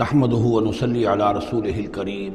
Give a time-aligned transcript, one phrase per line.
[0.00, 2.34] نحمده ونصلي على رسوله الكريم.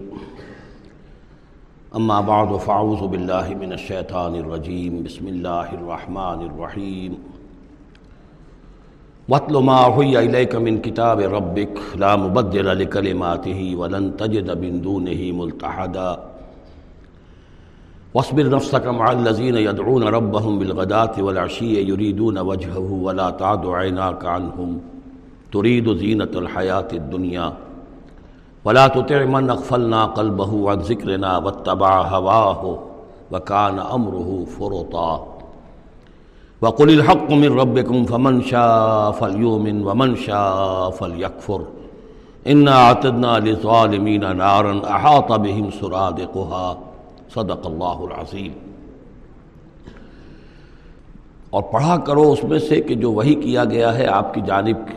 [1.96, 5.04] أما بعد، فأعوذ بالله من الشيطان الرجيم.
[5.04, 7.12] بسم الله الرحمن الرحيم.
[9.30, 16.12] واتل ما أوحي إليك من كتاب ربك، لا مبدل لكلماته ولن تجد من دونه ملتحدا.
[18.14, 24.82] واصبر نفسك مع الذين يدعون ربهم بالغداة والعشي، يريدون وجهه ولا تعد عيناك عنهم.
[25.56, 27.52] تريد زینة الحیات الدنیا
[28.66, 32.80] ولا تطع من اغفلنا قلبه عن ذکرنا واتبع هواه
[33.32, 35.28] وكان امره فرطا
[36.62, 41.66] وقل الحق من ربكم فمن شاء فليؤمن ومن شاء فليكفر
[42.48, 46.78] انا اعتدنا للظالمين نارا احاط بهم سرادقها
[47.36, 48.54] صدق اللہ العظیم
[51.50, 54.90] اور پڑھا کرو اس میں سے کہ جو وہی کیا گیا ہے آپ کی جانب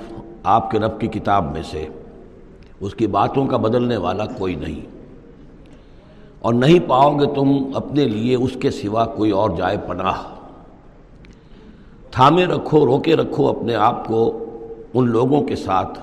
[0.48, 1.88] آپ کے رب کی کتاب میں سے
[2.80, 4.86] اس کی باتوں کا بدلنے والا کوئی نہیں۔
[6.40, 10.22] اور نہیں پاؤ گے تم اپنے لیے اس کے سوا کوئی اور جائے پناہ۔
[12.10, 14.44] تھامے رکھو، روکے رکھو اپنے آپ کو
[14.94, 15.98] ان لوگوں کے ساتھ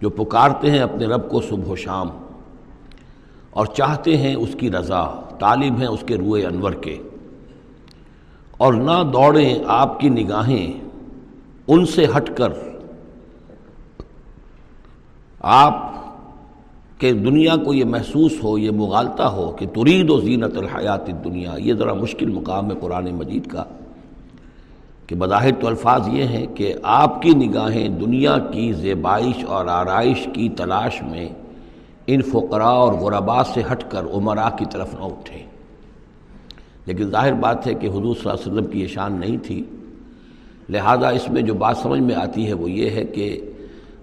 [0.00, 2.08] جو پکارتے ہیں اپنے رب کو صبح و شام۔
[3.50, 5.06] اور چاہتے ہیں اس کی رضا،
[5.38, 7.02] طالب ہیں اس کے روئے انور کے۔
[8.58, 10.80] اور نہ دوڑیں آپ کی نگاہیں
[11.68, 12.69] ان سے ہٹ کر۔
[15.40, 15.90] آپ
[16.98, 21.54] کے دنیا کو یہ محسوس ہو، یہ مغالطہ ہو کہ ترید و زینت الحیات دنیا
[21.58, 23.64] یہ ذرا مشکل مقام ہے قرآن مجید کا
[25.06, 30.28] کہ بظاہر تو الفاظ یہ ہیں کہ آپ کی نگاہیں دنیا کی زیبائش اور آرائش
[30.32, 31.28] کی تلاش میں
[32.06, 35.46] ان فقراء اور غربا سے ہٹ کر عمرا کی طرف نہ اٹھیں۔
[36.86, 39.64] لیکن ظاہر بات ہے کہ حضور صلی اللہ علیہ وسلم کی یہ شان نہیں تھی۔
[40.68, 43.52] لہذا اس میں جو بات سمجھ میں آتی ہے وہ یہ ہے کہ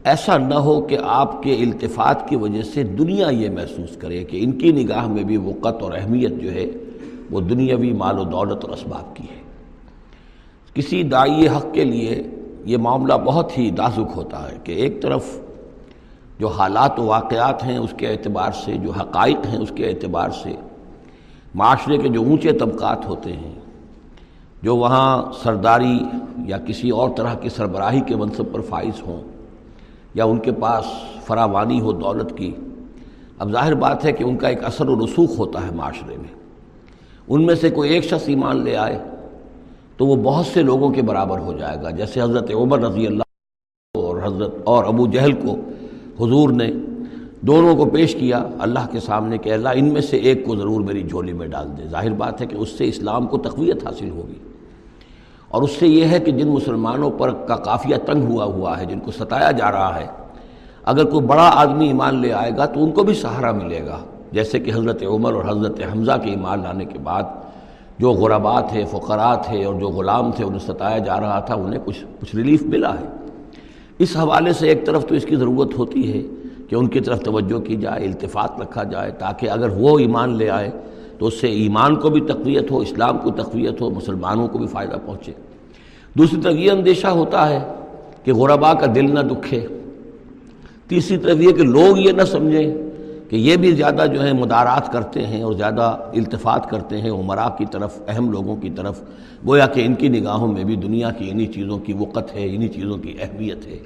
[0.07, 4.43] ایسا نہ ہو کہ آپ کے التفات کی وجہ سے دنیا یہ محسوس کرے کہ
[4.43, 6.65] ان کی نگاہ میں بھی وقت اور اہمیت جو ہے
[7.31, 9.41] وہ دنیاوی مال و دولت اور اسباب کی ہے۔
[10.73, 12.23] کسی دائی حق کے لیے
[12.65, 15.37] یہ معاملہ بہت ہی نازک ہوتا ہے کہ ایک طرف
[16.39, 20.29] جو حالات و واقعات ہیں اس کے اعتبار سے، جو حقائق ہیں اس کے اعتبار
[20.29, 20.53] سے،
[21.55, 23.53] معاشرے کے جو اونچے طبقات ہوتے ہیں،
[24.63, 25.97] جو وہاں سرداری
[26.45, 29.21] یا کسی اور طرح کی سربراہی کے منصب پر فائز ہوں
[30.13, 30.85] یا ان کے پاس
[31.25, 32.51] فراوانی ہو دولت کی،
[33.39, 36.35] اب ظاہر بات ہے کہ ان کا ایک اثر و رسوخ ہوتا ہے معاشرے میں۔
[37.27, 38.99] ان میں سے کوئی ایک شخص ایمان لے آئے
[39.97, 43.23] تو وہ بہت سے لوگوں کے برابر ہو جائے گا۔ جیسے حضرت عمر رضی اللہ
[43.93, 45.55] اور حضرت اور ابو جہل کو
[46.25, 46.71] حضور نے
[47.41, 50.81] دونوں کو پیش کیا، اللہ کے سامنے کہ اللہ ان میں سے ایک کو ضرور
[50.81, 54.09] میری جھولی میں ڈال دے۔ ظاہر بات ہے کہ اس سے اسلام کو تقویت حاصل
[54.09, 54.39] ہوگی۔
[55.49, 58.85] اور اس سے یہ ہے کہ جن مسلمانوں پر کا قافیہ تنگ ہوا ہوا ہے،
[58.85, 60.05] جن کو ستایا جا رہا ہے،
[60.85, 63.97] اگر کوئی بڑا آدمی ایمان لے آئے گا تو ان کو بھی سہارا ملے گا۔
[64.31, 67.23] جیسے کہ حضرت عمر اور حضرت حمزہ کے ایمان لانے کے بعد
[67.99, 71.79] جو غربات تھے فقرات تھے اور جو غلام تھے انہیں ستایا جا رہا تھا، انہیں
[71.85, 73.05] کچھ کچھ ریلیف ملا ہے۔
[73.99, 76.21] اس حوالے سے ایک طرف تو اس کی ضرورت ہوتی ہے
[76.69, 80.49] کہ ان کی طرف توجہ کی جائے، التفات رکھا جائے تاکہ اگر وہ ایمان لے
[80.49, 80.69] آئے
[81.17, 84.67] تو اس سے ایمان کو بھی تقویت ہو، اسلام کو تقویت ہو، مسلمانوں کو بھی
[84.67, 85.31] فائدہ پہنچے۔
[86.17, 87.59] دوسری طرف یہ اندیشہ ہوتا ہے
[88.23, 89.67] کہ غربا کا دل نہ دکھے۔
[90.87, 92.77] تیسری طرف یہ کہ لوگ یہ نہ سمجھیں
[93.29, 97.49] کہ یہ بھی زیادہ جو ہے مدارات کرتے ہیں اور زیادہ التفات کرتے ہیں، عمرا
[97.49, 99.01] کی طرف، اہم لوگوں کی طرف۔
[99.47, 102.67] گویا کہ ان کی نگاہوں میں بھی دنیا کی انہی چیزوں کی وقت ہے، انہی
[102.67, 103.77] چیزوں کی اہمیت ہے۔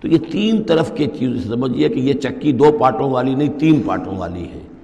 [0.00, 3.82] تو یہ تین طرف کے چیز، سمجھیے کہ یہ چکی دو پارٹوں والی نہیں، تین
[3.86, 4.75] پارٹوں والی ہے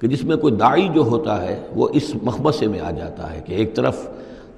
[0.00, 3.40] کہ جس میں کوئی داعی جو ہوتا ہے وہ اس مخبصے میں آ جاتا ہے
[3.46, 4.08] کہ ایک طرف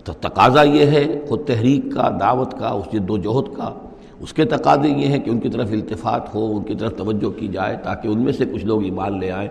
[0.04, 3.75] تقاضا یہ ہے خود تحریک کا، دعوت کا، اس جد و جہد کا،
[4.20, 7.38] اس کے تقاضے یہ ہیں کہ ان کی طرف التفات ہو، ان کی طرف توجہ
[7.38, 9.48] کی جائے تاکہ ان میں سے کچھ لوگ ایمان لے آئیں۔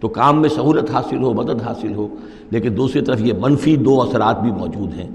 [0.00, 2.08] تو کام میں سہولت حاصل ہو، مدد حاصل ہو،
[2.50, 5.08] لیکن دوسری طرف یہ منفی دو اثرات بھی موجود ہیں۔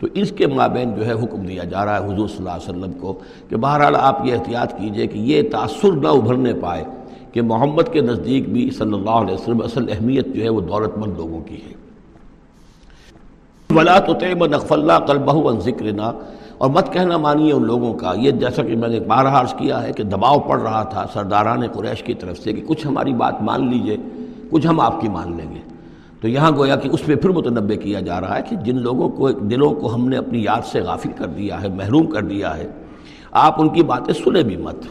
[0.00, 2.68] تو اس کے مابین جو ہے حکم دیا جا رہا ہے حضور صلی اللہ علیہ
[2.68, 3.14] وسلم کو
[3.48, 6.84] کہ بہرحال آپ یہ احتیاط کیجیے کہ یہ تاثر نہ ابھرنے پائے۔
[7.34, 10.98] کہ محمد کے نزدیک بھی صلی اللہ علیہ وسلم اصل اہمیت جو ہے وہ دولت
[10.98, 11.72] مند لوگوں کی ہے۔
[13.76, 16.10] ولا تو طیب نقف اللہ قلبہ ذکر نہ
[16.58, 19.82] اور مت کہنا مانیے ان لوگوں کا، یہ جیسا کہ میں نے بارہ عرض کیا
[19.82, 23.42] ہے کہ دباؤ پڑ رہا تھا سرداران قریش کی طرف سے کہ کچھ ہماری بات
[23.42, 23.96] مان لیجیے،
[24.50, 25.60] کچھ ہم آپ کی مان لیں گے۔
[26.20, 29.08] تو یہاں گویا کہ اس پہ پھر متنبع کیا جا رہا ہے کہ جن لوگوں
[29.08, 32.56] کو، دلوں کو ہم نے اپنی یاد سے غافل کر دیا ہے، محروم کر دیا
[32.56, 32.66] ہے،
[33.30, 34.86] آپ ان کی باتیں سنیں بھی مت۔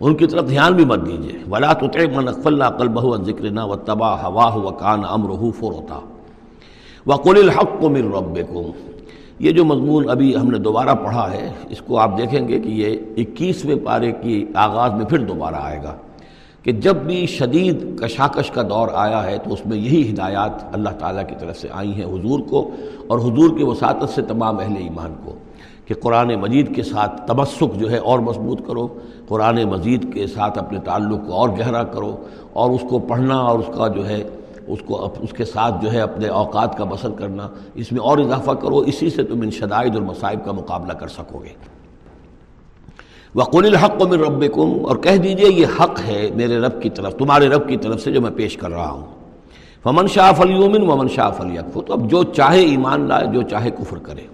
[0.00, 3.60] ان کی طرف دھیان بھی مت دیجیے ولا تو من اقف اللہ قلب ذکر نہ
[3.60, 5.98] و تباہ ہوا و کان امر فروتا
[7.06, 8.38] وقل الحق کو مر رب
[9.40, 12.68] یہ جو مضمون ابھی ہم نے دوبارہ پڑھا ہے، اس کو آپ دیکھیں گے کہ
[12.68, 15.94] یہ اکیسویں پارے کی آغاز میں پھر دوبارہ آئے گا
[16.62, 20.98] کہ جب بھی شدید کشاکش کا دور آیا ہے تو اس میں یہی ہدایات اللہ
[20.98, 22.68] تعالیٰ کی طرف سے آئی ہیں حضور کو
[23.06, 25.34] اور حضور کی وساطت سے تمام اہل ایمان کو
[25.86, 28.86] کہ قرآن مجید کے ساتھ تمسک جو ہے اور مضبوط کرو۔
[29.30, 32.16] قرآن مجید کے ساتھ اپنے تعلق کو اور گہرا کرو
[32.52, 34.22] اور اس کو پڑھنا اور اس کا جو ہے،
[34.66, 38.18] اس کو اس کے ساتھ جو ہے اپنے اوقات کا بسر کرنا، اس میں اور
[38.18, 41.54] اضافہ کرو، اسی سے تم ان شدائد اور مصائب کا مقابلہ کر سکو گے۔
[43.34, 47.48] وقل الحق من ربکم اور کہہ دیجیے، یہ حق ہے میرے رب کی طرف، تمہارے
[47.48, 49.06] رب کی طرف سے جو میں پیش کر رہا ہوں۔
[49.82, 53.98] فمن شاہ فلیومن ومن شاہ فلیقف تو اب جو چاہے ایمان لائے، جو چاہے کفر
[53.98, 54.26] کرے۔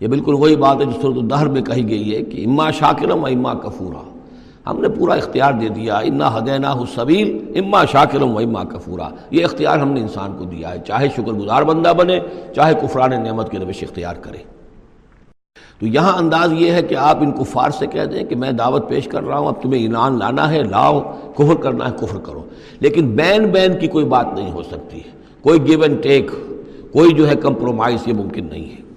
[0.00, 3.22] یہ بالکل وہی بات ہے جو صورت الدہر میں کہی گئی ہے کہ اما شاکرم
[3.22, 4.18] و اما کفورا۔
[4.66, 9.44] ہم نے پورا اختیار دے دیا، انا حدینہ حسبیل اما شاکرم و اما کفورا۔ یہ
[9.44, 12.20] اختیار ہم نے انسان کو دیا ہے، چاہے شکر گزار بندہ بنے،
[12.56, 14.38] چاہے کفران نعمت کے روش اختیار کرے۔
[15.80, 18.88] تو یہاں انداز یہ ہے کہ آپ ان کفار سے کہہ دیں کہ میں دعوت
[18.88, 21.00] پیش کر رہا ہوں، اب تمہیں ایمان لانا ہے، لاؤ،
[21.36, 22.42] کفر کرنا ہے، کفر کرو۔
[22.80, 25.00] لیکن بین بین کی کوئی بات نہیں ہو سکتی۔
[25.40, 26.30] کوئی گیو اینڈ ٹیک
[26.92, 28.89] کوئی جو ہے کمپرومائز یہ ممکن نہیں ہے۔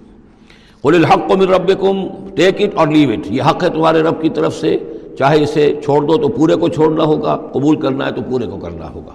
[0.84, 4.28] بول الحق من ربکم ٹیک اٹ اور لیو اٹ۔ یہ حق ہے تمہارے رب کی
[4.28, 4.78] طرف سے۔
[5.18, 8.56] چاہے اسے چھوڑ دو تو پورے کو چھوڑنا ہوگا، قبول کرنا ہے تو پورے کو
[8.56, 9.12] کرنا ہوگا۔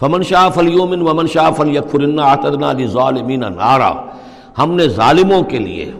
[0.00, 3.92] فمن شاہ فلیومن ومن شاہ فل یکفرن آتدنا ظالمین نارا۔
[4.58, 5.92] ہم نے ظالموں کے لیے،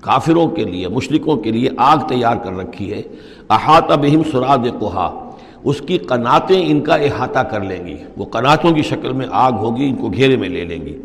[0.00, 3.02] کافروں کے لیے مشرقوں کے لیے آگ تیار کر رکھی ہے۔
[3.50, 5.30] احاطہ بہم سراد کوہا
[5.64, 9.52] اس کی قناتیں ان کا احاطہ کر لیں گی۔ وہ قناتوں کی شکل میں آگ
[9.52, 10.98] ہوگی، ان کو گھیرے میں لے لیں گی۔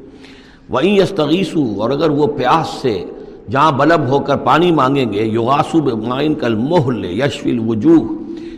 [0.70, 3.04] وہیں یستغیسو اور اگر وہ پیاس سے
[3.52, 8.18] جہاں بلب ہو کر پانی مانگیں گے یوغاسو معین کل محل یشف الوجوہ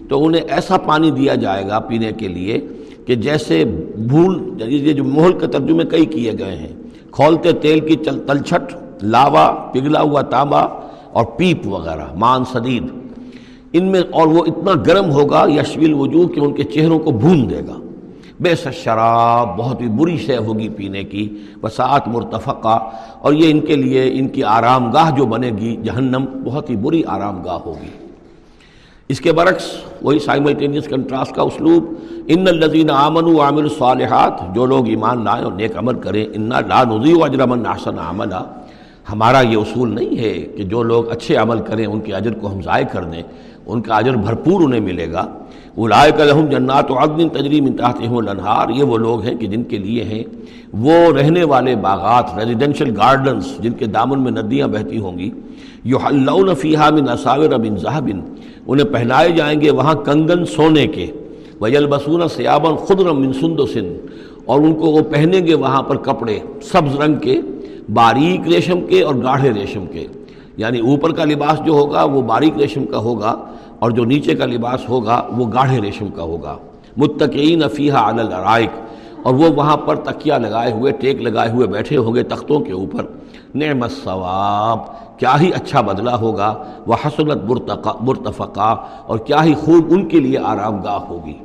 [0.10, 2.60] تو انہیں ایسا پانی دیا جائے گا پینے کے لیے
[3.06, 3.66] کہ جیسے
[3.98, 6.74] بھول یعنی یہ جو محل کے ترجمے کئی کیے گئے ہیں،
[7.12, 8.74] کھولتے تیل کی تلچھٹ،
[9.04, 10.60] لاوا، پگھلا ہوا تانبا
[11.12, 12.84] اور پیپ وغیرہ، مان سدید،
[13.74, 17.50] ان میں اور وہ اتنا گرم ہوگا یشویل وجوہ کہ ان کے چہروں کو بھون
[17.50, 17.80] دے گا۔
[18.40, 22.90] بے شراب بہت ہی بری شے ہوگی پینے کی، وسعت مرتفقہ،
[23.20, 26.76] اور یہ ان کے لیے، ان کی آرام گاہ جو بنے گی، جہنم بہت ہی
[26.76, 27.90] بری آرام گاہ ہوگی۔
[29.10, 29.64] اس کے برعکس،
[30.02, 31.94] وہی سائملٹینیس کنٹراسٹ کا اسلوب،
[32.28, 36.60] ان الزین آمن و عامر صالحات جو لوگ ایمان لائیں اور نیک عمل کریں، انا
[36.60, 38.44] لا نضی و اجرمن احسن عملہ
[39.12, 42.52] ہمارا یہ اصول نہیں ہے کہ جو لوگ اچھے عمل کریں، ان کے اجر کو
[42.52, 43.24] ہم ضائع کر دیں۔
[43.72, 45.26] ان کا اجر بھرپور انہیں ملے گا۔
[45.78, 49.64] وہ لائے لحم جنات و عدن تجریم انتہاط الانہار۔ یہ وہ لوگ ہیں کہ جن
[49.64, 50.24] کے لیے ہیں
[50.74, 55.30] وہ رہنے والے باغات ریزیڈینشل گارڈنز جن کے دامن میں ندیاں بہتی ہوں گی۔
[55.84, 58.20] یو اللہ فیحہ من اصاور بن ذہبن
[58.68, 61.12] انہیں پہنائے جائیں گے وہاں کنگن سونے کے۔
[61.62, 63.94] وجل بسون سیابن خود من سند و سن
[64.46, 67.42] اور ان کو وہ پہنیں گے وہاں پر کپڑے، سبز رنگ کے،
[67.94, 70.08] باریک ریشم کے اور گاڑھے ریشم کے۔
[70.60, 73.36] یعنی اوپر کا لباس جو ہوگا وہ باریک ریشم کا ہوگا
[73.80, 76.58] اور جو نیچے کا لباس ہوگا وہ گاڑھے ریشم کا ہوگا۔
[76.98, 78.70] متقین فیحہ علی الرائق
[79.24, 82.72] اور وہ وہاں پر تکیہ لگائے ہوئے، ٹیک لگائے ہوئے بیٹھے ہوں گے تختوں کے
[82.72, 83.04] اوپر۔
[83.56, 84.80] نعم الثواب
[85.20, 87.38] کیا ہی اچھا بدلہ ہوگا۔ وہ حسنت
[88.02, 88.76] مرتفقہ
[89.08, 91.38] اور کیا ہی خوب ان کے لیے آرام گاہ ہوگی۔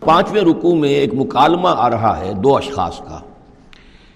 [0.00, 3.18] پانچویں رکوع میں ایک مکالمہ آ رہا ہے دو اشخاص کا۔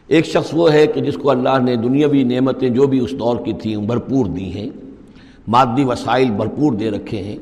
[0.09, 3.37] ایک شخص وہ ہے کہ جس کو اللہ نے دنیاوی نعمتیں جو بھی اس دور
[3.45, 4.69] کی تھیں بھرپور دی ہیں،
[5.49, 7.37] مادی وسائل بھرپور دے رکھے ہیں،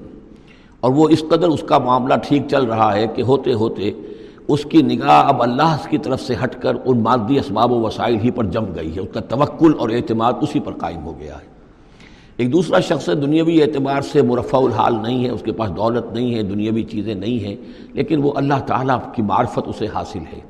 [0.82, 3.90] اور وہ اس قدر اس کا معاملہ ٹھیک چل رہا ہے کہ ہوتے ہوتے
[4.48, 8.16] اس کی نگاہ اب اللہ کی طرف سے ہٹ کر ان مادی اسباب و وسائل
[8.22, 11.34] ہی پر جم گئی ہے، اس کا توکل اور اعتماد اسی پر قائم ہو گیا
[11.34, 11.48] ہے۔
[12.36, 16.12] ایک دوسرا شخص ہے، دنیاوی اعتبار سے مرفع الحال نہیں ہے، اس کے پاس دولت
[16.12, 17.56] نہیں ہے، دنیاوی چیزیں نہیں ہیں،
[17.92, 20.40] لیکن وہ اللہ تعالیٰ کی معرفت اسے حاصل ہے۔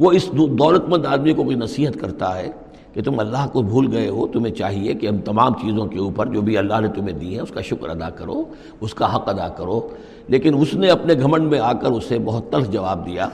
[0.00, 2.48] وہ اس دولت مند آدمی کو کوئی نصیحت کرتا ہے
[2.94, 6.26] کہ تم اللہ کو بھول گئے ہو، تمہیں چاہیے کہ ہم تمام چیزوں کے اوپر
[6.26, 8.42] جو بھی اللہ نے تمہیں دی ہیں، اس کا شکر ادا کرو،
[8.80, 9.88] اس کا حق ادا کرو۔
[10.28, 13.28] لیکن اس نے اپنے گھمنڈ میں آ کر اسے بہت تلخ جواب دیا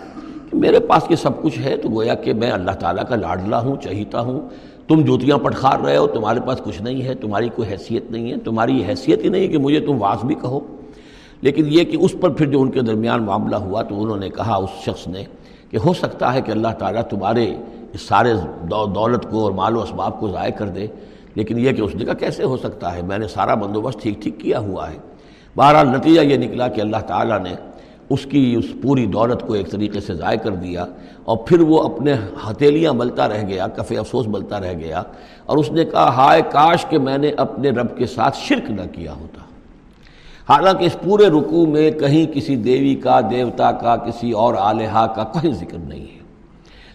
[0.50, 3.60] کہ میرے پاس یہ سب کچھ ہے تو گویا کہ میں اللہ تعالیٰ کا لاڈلا
[3.60, 4.40] ہوں چہیتا ہوں۔
[4.88, 8.36] تم جوتیاں پٹخار رہے ہو، تمہارے پاس کچھ نہیں ہے، تمہاری کوئی حیثیت نہیں ہے،
[8.36, 10.60] تمہاری حیثیت ہی نہیں ہے کہ مجھے تم واس بھی کہو۔
[11.40, 14.28] لیکن یہ کہ اس پر پھر جو ان کے درمیان معاملہ ہوا تو انہوں نے
[14.28, 15.24] کہا، اس شخص نے
[15.70, 17.54] کہ ہو سکتا ہے کہ اللہ تعالیٰ تمہارے
[17.92, 18.32] اس سارے
[18.70, 20.86] دولت کو اور مال و اسباب کو ضائع کر دے،
[21.34, 24.20] لیکن یہ کہ اس نے کہا کیسے ہو سکتا ہے؟ میں نے سارا بندوبست ٹھیک
[24.22, 24.98] ٹھیک کیا ہوا ہے۔
[25.56, 27.54] بہرحال نتیجہ یہ نکلا کہ اللہ تعالیٰ نے
[28.10, 30.84] اس کی اس پوری دولت کو ایک طریقے سے ضائع کر دیا
[31.24, 32.14] اور پھر وہ اپنے
[32.46, 35.02] ہتھیلیاں ملتا رہ گیا کف افسوس ملتا رہ گیا
[35.46, 38.86] اور اس نے کہا، ہائے کاش کہ میں نے اپنے رب کے ساتھ شرک نہ
[38.92, 39.40] کیا ہوتا۔
[40.48, 45.24] حالانکہ اس پورے رکوع میں کہیں کسی دیوی کا، دیوتا کا، کسی اور آلیہ کا
[45.24, 46.18] کوئی ذکر نہیں ہے۔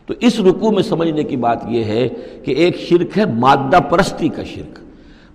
[0.06, 2.10] تو اس رکوع میں سمجھنے کی بات یہ ہے
[2.44, 4.80] کہ ایک شرک ہے، مادہ پرستی کا شرک۔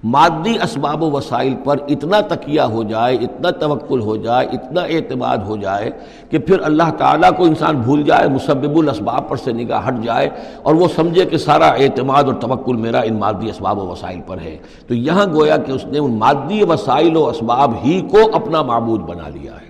[0.06, 5.38] مادی اسباب و وسائل پر اتنا تکیہ ہو جائے، اتنا توکل ہو جائے، اتنا اعتماد
[5.38, 5.90] ہو جائے
[6.30, 10.28] کہ پھر اللہ تعالیٰ کو انسان بھول جائے، مسبب الاسباب پر سے نگاہ ہٹ جائے
[10.62, 14.38] اور وہ سمجھے کہ سارا اعتماد اور توکل میرا ان مادی اسباب و وسائل پر
[14.38, 18.62] ہے۔ تو یہاں گویا کہ اس نے ان مادی وسائل و اسباب ہی کو اپنا
[18.62, 19.66] معبود بنا لیا ہے۔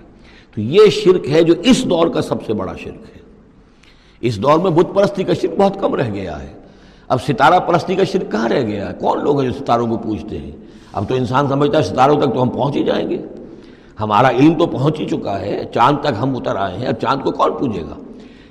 [0.55, 3.21] تو یہ شرک ہے جو اس دور کا سب سے بڑا شرک ہے۔
[4.21, 6.66] اس دور میں بت پرستی کا شرک بہت کم رہ گیا ہے۔
[7.07, 9.97] اب ستارہ پرستی کا شرک کہاں رہ گیا ہے؟ کون لوگ ہیں جو ستاروں کو
[9.97, 10.51] پوچھتے ہیں؟
[10.93, 13.17] اب تو انسان سمجھتا ہے ستاروں تک تو ہم پہنچ ہی جائیں گے۔
[13.99, 17.21] ہمارا علم تو پہنچ ہی چکا ہے، چاند تک ہم اتر آئے ہیں، اب چاند
[17.23, 17.95] کو کون پوجے گا؟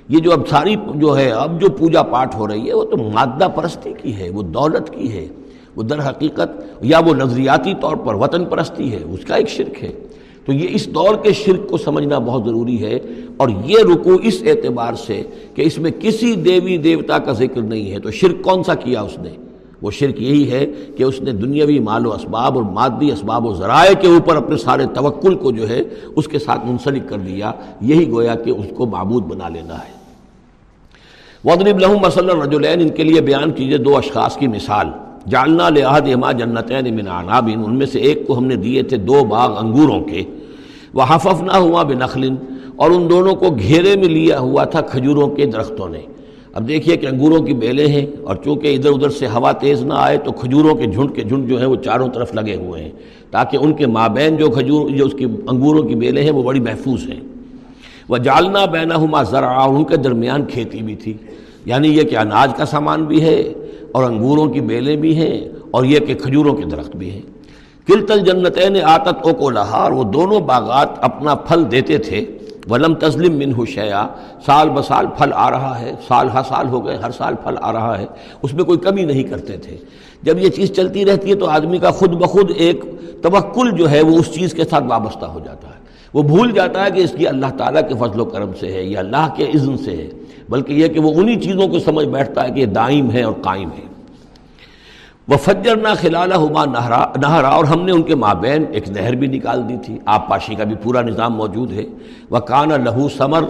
[0.09, 2.97] یہ جو اب ساری جو ہے، اب جو پوجا پاٹ ہو رہی ہے، وہ تو
[2.97, 5.27] مادہ پرستی کی ہے، وہ دولت کی ہے،
[5.75, 6.49] وہ در حقیقت
[6.81, 9.91] یا وہ نظریاتی طور پر وطن پرستی ہے، اس کا ایک شرک ہے۔
[10.47, 12.99] تو یہ اس دور کے شرک کو سمجھنا بہت ضروری ہے
[13.37, 15.23] اور یہ رکو اس اعتبار سے
[15.55, 19.01] کہ اس میں کسی دیوی دیوتا کا ذکر نہیں ہے تو شرک کون سا کیا
[19.01, 19.29] اس نے؟
[19.81, 20.65] وہ شرک یہی ہے
[20.97, 24.57] کہ اس نے دنیاوی مال و اسباب اور مادی اسباب و ذرائع کے اوپر اپنے
[24.57, 25.81] سارے توکل کو جو ہے
[26.15, 27.51] اس کے ساتھ منسلک کر دیا
[27.81, 29.97] یہی گویا کہ اس کو معبود بنا لینا ہے۔
[31.45, 34.87] ودنب لہم مسلم رجولین ان کے لیے بیان کیجیے دو اشخاص کی مثال۔
[35.29, 38.97] جاننا لحاظ اما جنتین من عنابن ان میں سے ایک کو ہم نے دیے تھے
[38.97, 40.23] دو باغ انگوروں کے۔
[40.97, 42.35] وہ حفف نہ ہوا بنخلن
[42.75, 46.01] اور ان دونوں کو گھیرے میں لیا ہوا تھا کھجوروں کے درختوں نے۔
[46.53, 49.93] اب دیکھیے کہ انگوروں کی بیلیں ہیں، اور چونکہ ادھر ادھر سے ہوا تیز نہ
[49.93, 52.91] آئے تو کھجوروں کے جھنڈ کے جھنڈ جو ہیں وہ چاروں طرف لگے ہوئے ہیں،
[53.31, 56.59] تاکہ ان کے مابین جو کھجور، جو اس کی انگوروں کی بیلیں ہیں وہ بڑی
[56.59, 57.19] محفوظ ہیں۔
[58.09, 61.13] وہ جالنا بینا ہما ذرا ان کے درمیان کھیتی بھی تھی۔
[61.65, 63.41] یعنی یہ کہ اناج کا سامان بھی ہے،
[63.91, 65.37] اور انگوروں کی بیلیں بھی ہیں،
[65.71, 67.21] اور یہ کہ کھجوروں کے درخت بھی ہیں۔
[67.87, 72.25] کل تل نے آتت او کو لہار وہ دونوں باغات اپنا پھل دیتے تھے۔
[72.69, 74.07] ولم تسلم من حشیا
[74.45, 77.55] سال ب سال پھل آ رہا ہے، سال ہر سال ہو گئے، ہر سال پھل
[77.61, 78.05] آ رہا ہے۔
[78.41, 79.77] اس میں کوئی کمی نہیں کرتے تھے۔
[80.21, 82.85] جب یہ چیز چلتی رہتی ہے تو آدمی کا خود بخود ایک
[83.21, 85.77] توکل جو ہے وہ اس چیز کے ساتھ وابستہ ہو جاتا ہے۔
[86.13, 88.83] وہ بھول جاتا ہے کہ اس کی اللہ تعالیٰ کے فضل و کرم سے ہے
[88.83, 90.09] یا اللہ کے اذن سے ہے۔
[90.49, 93.33] بلکہ یہ کہ وہ انہی چیزوں کو سمجھ بیٹھتا ہے کہ یہ دائم ہے اور
[93.41, 93.86] قائم ہے۔
[95.27, 99.15] وہ فجر نہ خلالہ ہما نہرا نہرا اور ہم نے ان کے مابین ایک نہر
[99.15, 101.83] بھی نکال دی تھی۔ آپ پاشی کا بھی پورا نظام موجود ہے۔
[102.29, 103.43] وہ کانا لہو سمر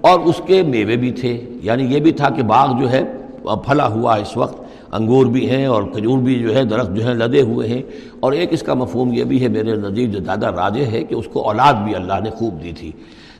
[0.00, 3.02] اور اس کے میوے بھی تھے۔ یعنی یہ بھی تھا کہ باغ جو ہے،
[3.42, 7.14] پھلا ہوا اس وقت۔ انگور بھی ہیں اور کھجور بھی جو ہے، درخت جو ہے
[7.14, 7.82] لدے ہوئے ہیں۔
[8.20, 11.14] اور ایک اس کا مفہوم یہ بھی ہے، میرے نزدیک جو زیادہ راجے ہے کہ
[11.14, 12.92] اس کو اولاد بھی اللہ نے خوب دی تھی۔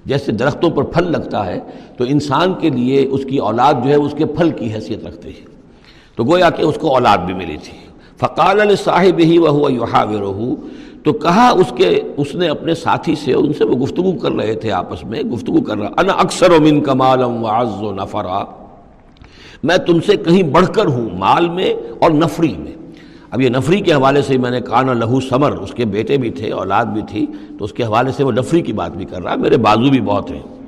[0.04, 1.61] جیسے درختوں پر پھل لگتا ہے،
[1.97, 5.28] تو انسان کے لیے اس کی اولاد جو ہے، اس کے پھل کی حیثیت رکھتے
[5.28, 5.50] ہیں۔
[6.17, 7.79] تو گویا کہ اس کو اولاد بھی ملی تھی۔
[8.17, 10.05] فقال الصاحب ہی وہ یوہا
[11.05, 14.55] تو کہا اس کے، اس نے اپنے ساتھی سے، ان سے وہ گفتگو کر رہے
[14.55, 18.45] تھے آپس میں، گفتگو کر رہا، انا اکثر و من کمالم وعز و نفرا۔
[19.64, 22.73] میں تم سے کہیں بڑھ کر ہوں، مال میں اور نفری میں۔
[23.31, 26.31] اب یہ نفری کے حوالے سے میں نے کہا لہو سمر اس کے بیٹے بھی
[26.31, 27.26] تھے، اولاد بھی تھی،
[27.59, 29.90] تو اس کے حوالے سے وہ نفری کی بات بھی کر رہا۔ ہے میرے بازو
[29.90, 30.60] بھی بہت ہیں۔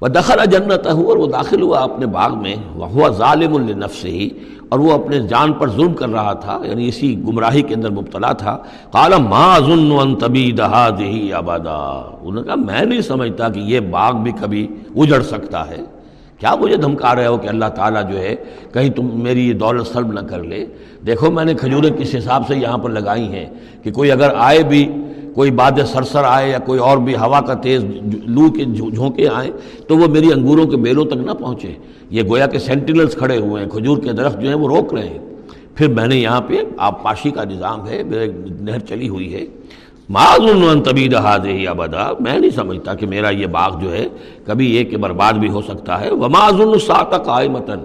[0.00, 4.10] وہ دخل جنت اور وہ داخل ہوا اپنے باغ میں وہ ہوا ظالم النف سے
[4.10, 4.28] ہی
[4.68, 8.32] اور وہ اپنے جان پر ظلم کر رہا تھا یعنی اسی گمراہی کے اندر مبتلا
[8.32, 8.56] تھا۔
[8.92, 11.76] کالا ما ظن تبی دہا دہی آبادا
[12.20, 15.82] انہوں نے کہا، میں نہیں سمجھتا کہ یہ باغ بھی کبھی اجڑ سکتا ہے۔
[16.38, 18.34] کیا مجھے دھمکا رہے ہو کہ اللہ تعالیٰ جو ہے،
[18.72, 20.66] کہیں تم میری یہ دولت سلب نہ کر لے؟
[21.06, 23.46] دیکھو، میں نے کھجوریں کس حساب سے یہاں پر لگائی ہیں
[23.82, 24.92] کہ کوئی اگر آئے بھی
[25.38, 27.84] کوئی باد سرسر آئے یا کوئی اور بھی ہوا کا تیز
[28.24, 29.50] لو کے جھونکے آئیں
[29.88, 31.72] تو وہ میری انگوروں کے بیلوں تک نہ پہنچے۔
[32.10, 35.08] یہ گویا کہ سینٹینلز کھڑے ہوئے ہیں، کھجور کے درخت جو ہیں وہ روک رہے
[35.08, 35.18] ہیں۔
[35.74, 38.30] پھر میں نے یہاں پہ آپ پاشی کا نظام ہے، میرے
[38.60, 39.46] نہر چلی ہوئی ہے۔
[40.08, 44.06] معذن طبی دہادے ہی ابدا، میں نہیں سمجھتا کہ میرا یہ باغ جو ہے
[44.44, 47.80] کبھی یہ کہ برباد بھی ہو سکتا ہے۔ وہ معذن ساتک آئے متن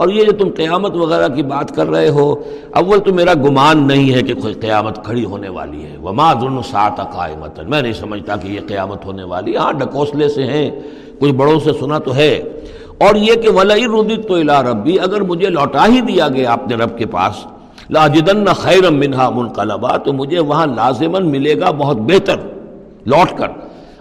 [0.00, 2.34] اور یہ جو تم قیامت وغیرہ کی بات کر رہے ہو،
[2.70, 6.62] اول تو میرا گمان نہیں ہے کہ کوئی قیامت کھڑی ہونے والی ہے۔ وہ معذن
[6.70, 10.70] ساتک آئے متن میں نہیں سمجھتا کہ یہ قیامت ہونے والی ہاں ڈکوسلے سے ہیں۔
[11.18, 12.42] کچھ بڑوں سے سنا تو ہے۔
[12.98, 16.74] اور یہ کہ ولی ردت تو الا ربی اگر مجھے لوٹا ہی دیا گیا اپنے
[16.76, 17.46] رب کے پاس
[17.90, 22.36] لاجدن خیرم منہا منقلبا، تو مجھے وہاں لازمن ملے گا بہت بہتر۔
[23.06, 23.48] لوٹ کر۔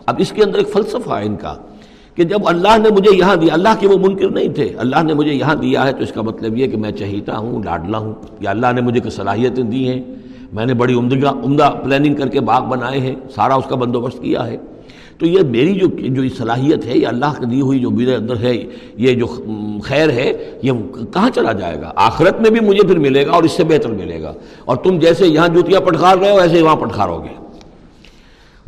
[0.06, 1.56] اب اس کے اندر ایک فلسفہ ہے ان کا۔
[2.19, 5.13] کہ جب اللہ نے مجھے یہاں دیا، اللہ کے وہ منکر نہیں تھے۔ اللہ نے
[5.13, 8.13] مجھے یہاں دیا ہے تو اس کا مطلب یہ کہ میں چہیتا ہوں، لاڈلا ہوں۔
[8.39, 10.01] یا اللہ نے مجھے کچھ صلاحیتیں دی ہیں۔
[10.53, 14.21] میں نے بڑی عمدہ عمدہ پلاننگ کر کے باغ بنائے ہیں۔ سارا اس کا بندوبست
[14.21, 14.57] کیا ہے۔
[15.17, 18.38] تو یہ میری جو جو صلاحیت ہے، یہ اللہ کی دی ہوئی جو میرے اندر
[18.38, 18.63] ہے،
[18.97, 19.25] یہ جو
[19.83, 20.71] خیر ہے، یہ
[21.13, 23.91] کہاں چلا جائے گا؟ آخرت میں بھی مجھے پھر ملے گا اور اس سے بہتر
[23.91, 24.33] ملے گا۔
[24.65, 27.38] اور تم جیسے یہاں جوتیاں پٹخار رہے ہو، ایسے وہاں پٹخارو گے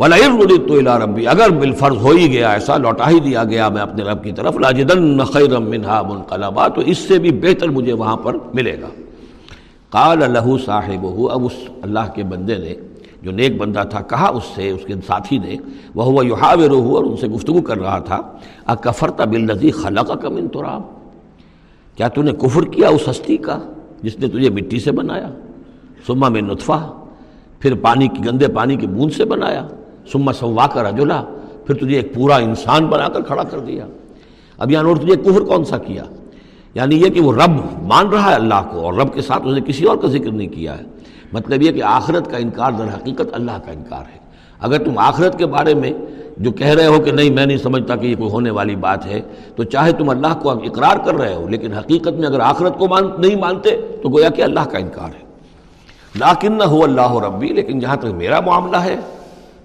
[0.02, 4.04] تو الا ربی اگر بالفرض ہو ہی گیا، ایسا لوٹا ہی دیا گیا، میں اپنے
[4.04, 8.36] رب کی طرف، لاجدن خیرم منہا منقلبا تو اس سے بھی بہتر مجھے وہاں پر
[8.54, 8.88] ملے گا۔
[9.90, 12.76] قال اللہ صاحب اب اس اللہ کے بندے نے،
[13.22, 15.56] جو نیک بندہ تھا، کہا اس سے، اس کے ساتھی نے
[15.96, 18.22] وہ ہوا یحاور ہو اور ان سے گفتگو کر رہا تھا
[18.66, 20.82] اکفرتا بالذی خلق کا من تراب۔
[21.98, 23.60] کیا تو نے کفر کیا اس ہستی کا،
[24.04, 25.30] جس نے تجھے مٹی سے بنایا؟
[26.08, 26.94] سما میں نطفہ،
[27.60, 29.68] پھر پانی کی، گندے پانی کی بوند سے بنایا۔
[30.12, 31.24] سما سوا کر اجلا
[31.66, 33.86] پھر تجھے ایک پورا انسان بنا کر کھڑا کر دیا۔
[34.58, 36.04] اب یعنی یہاں نوٹ تجھے کفر کون سا کیا؟
[36.74, 39.54] یعنی یہ کہ وہ رب مان رہا ہے اللہ کو اور رب کے ساتھ اس
[39.54, 40.84] نے کسی اور کا ذکر نہیں کیا ہے۔
[41.34, 44.20] مطلب یہ کہ آخرت کا انکار در حقیقت اللہ کا انکار ہے۔
[44.60, 45.92] اگر تم آخرت کے بارے میں
[46.38, 49.06] جو کہہ رہے ہو کہ نہیں، میں نہیں سمجھتا کہ یہ کوئی ہونے والی بات
[49.06, 49.22] ہے،
[49.56, 52.88] تو چاہے تم اللہ کو اقرار کر رہے ہو، لیکن حقیقت میں اگر آخرت کو
[52.88, 53.70] مان نہیں مانتے،
[54.04, 55.32] تو گویا کہ اللہ کا انکار ہے۔
[56.16, 58.96] لاکن نہ ہو اللہ ربی لیکن جہاں تک میرا معاملہ ہے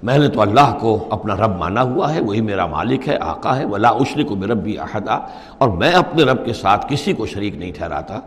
[0.02, 3.56] میں نے تو اللہ کو اپنا رب مانا ہوا ہے، وہی میرا مالک ہے، آقا
[3.56, 5.18] ہے، ولا اشر کو میں ربی احدا۔
[5.58, 8.20] اور میں اپنے رب کے ساتھ کسی کو شریک نہیں ٹھہراتا۔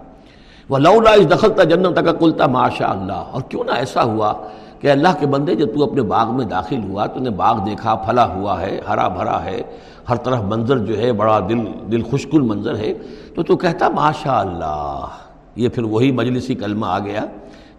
[0.69, 4.33] وہ لولا اس دخل تھا جنت تک کلتا ماشاء اللہ اور کیوں نہ ایسا ہوا
[4.79, 7.95] کہ اللہ کے بندے جب تو اپنے باغ میں داخل ہوا تو نے باغ دیکھا،
[7.95, 9.61] پھلا ہوا ہے، ہرا بھرا ہے،
[10.09, 12.93] ہر طرف منظر جو ہے بڑا دل دل خوشکل منظر ہے۔
[13.35, 15.05] تو تو کہتا ماشاء اللہ
[15.55, 17.25] یہ پھر وہی مجلسی کلمہ آ گیا۔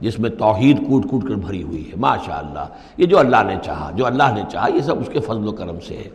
[0.01, 2.65] جس میں توحید کوٹ کوٹ کر بھری ہوئی ہے ماشاء اللہ
[2.97, 5.53] یہ جو اللہ نے چاہا، جو اللہ نے چاہا، یہ سب اس کے فضل و
[5.53, 6.09] کرم سے ہے۔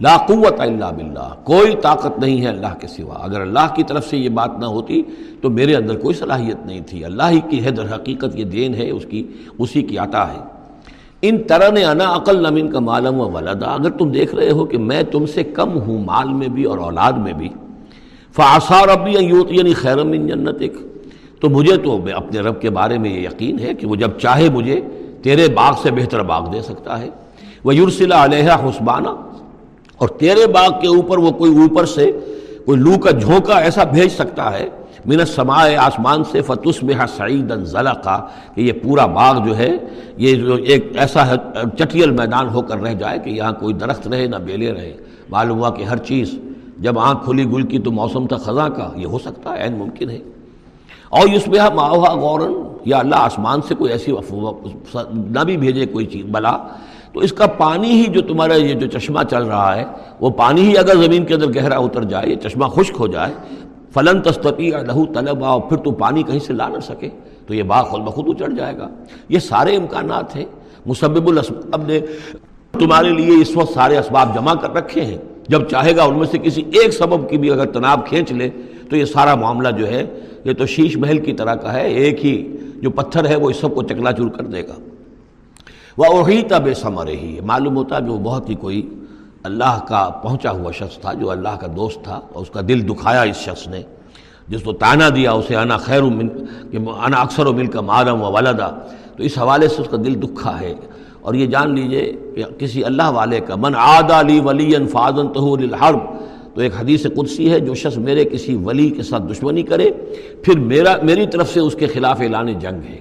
[0.00, 4.06] لا قوت الا باللہ۔ کوئی طاقت نہیں ہے اللہ کے سوا۔ اگر اللہ کی طرف
[4.06, 5.02] سے یہ بات نہ ہوتی،
[5.40, 8.74] تو میرے اندر کوئی صلاحیت نہیں تھی۔ اللہ ہی کی ہے، در حقیقت یہ دین
[8.74, 9.26] ہے، اس کی،
[9.58, 10.38] اسی کی عطا ہے۔
[11.22, 14.64] ان طرح نے انا عقل نمین کا معلوم و ولدا۔ اگر تم دیکھ رہے ہو
[14.64, 17.48] کہ میں تم سے کم ہوں مال میں بھی اور اولاد میں بھی
[18.32, 20.74] فاثار ابی یوت یعنی خیرم ان جنت ایک
[21.44, 24.48] تو مجھے تو اپنے رب کے بارے میں یہ یقین ہے کہ وہ جب چاہے
[24.48, 24.80] مجھے
[25.22, 27.08] تیرے باغ سے بہتر باغ دے سکتا ہے۔
[27.64, 29.08] وہ یورسلہ علیہ حسبانہ
[29.98, 32.10] اور تیرے باغ کے اوپر وہ کوئی اوپر سے
[32.66, 34.68] کوئی لو کا جھونکا ایسا بھیج سکتا ہے۔
[35.06, 38.16] من سمائے آسمان سے فتس میں سعید ضلع کا
[38.54, 39.70] کہ یہ پورا باغ جو ہے،
[40.16, 41.34] یہ جو ایک ایسا ہے
[41.78, 44.92] چٹیل میدان ہو کر رہ جائے کہ یہاں کوئی درخت رہے نہ بیلے رہے۔
[45.30, 46.34] معلوم ہوا کہ ہر چیز
[46.78, 49.78] جب آنکھ کھلی گل کی تو موسم تھا خزاں کا، یہ ہو سکتا ہے، عین
[49.78, 50.18] ممکن ہے۔
[51.14, 52.52] اور یس بہ ماہا غورن
[52.84, 54.12] یا اللہ آسمان سے کوئی ایسی
[55.12, 56.58] نہ بھی بھیجے کوئی چیز، بلا۔
[57.12, 59.84] تو اس کا پانی ہی جو تمہارا یہ جو چشمہ چل رہا ہے،
[60.20, 63.32] وہ پانی ہی اگر زمین کے اندر گہرا اتر جائے، یہ چشمہ خشک ہو جائے،
[63.94, 67.08] فلن تستطیع لہو طلب اور پھر تو پانی کہیں سے لا نہ سکے،
[67.46, 68.88] تو یہ باغ خود بخود اچڑ جائے گا۔
[69.28, 70.44] یہ سارے امکانات ہیں۔
[70.86, 72.00] مسبب الاسباب نے
[72.72, 76.26] تمہارے لیے اس وقت سارے اسباب جمع کر رکھے ہیں۔ جب چاہے گا ان میں
[76.26, 78.50] سے کسی ایک سبب کی بھی اگر تناب کھینچ لے
[78.90, 80.04] تو یہ سارا معاملہ جو ہے،
[80.44, 83.56] یہ تو شیش محل کی طرح کا ہے، ایک ہی جو پتھر ہے، وہ اس
[83.56, 84.74] سب کو چکلا چور کر دے گا۔
[85.98, 88.88] وہ وہی تب سمر ہی معلوم ہوتا جو بہت ہی کوئی
[89.42, 92.88] اللہ کا پہنچا ہوا شخص تھا، جو اللہ کا دوست تھا اور اس کا دل
[92.88, 93.82] دکھایا اس شخص نے۔
[94.48, 96.28] جس کو تانا دیا، اسے انا خیر من،
[96.70, 98.70] کہ انا اکثر و مل کا مارم و والدہ
[99.16, 100.74] تو اس حوالے سے اس کا دل دکھا ہے۔
[101.20, 105.58] اور یہ جان لیجیے کہ کسی اللہ والے کا، من عاد علی ولی فاضن تہور
[105.58, 105.98] الحرب
[106.54, 109.90] تو ایک حدیث قدسی ہے، جو شخص میرے کسی ولی کے ساتھ دشمنی کرے،
[110.42, 113.00] پھر میرا، میری طرف سے اس کے خلاف اعلان جنگ ہے۔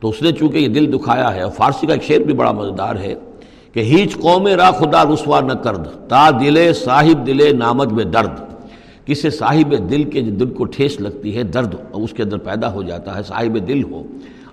[0.00, 2.52] تو اس نے چونکہ یہ دل دکھایا ہے، اور فارسی کا ایک شعر بھی بڑا
[2.52, 3.14] مزیدار ہے
[3.72, 8.40] کہ ہیچ قوم را خدا رسوا نہ کرد، تا دلے صاحب دلے نامد میں درد۔
[9.06, 12.82] کسی صاحب دل کے دل کو ٹھیس لگتی ہے، درد اس کے اندر پیدا ہو
[12.82, 14.02] جاتا ہے، صاحب دل ہو۔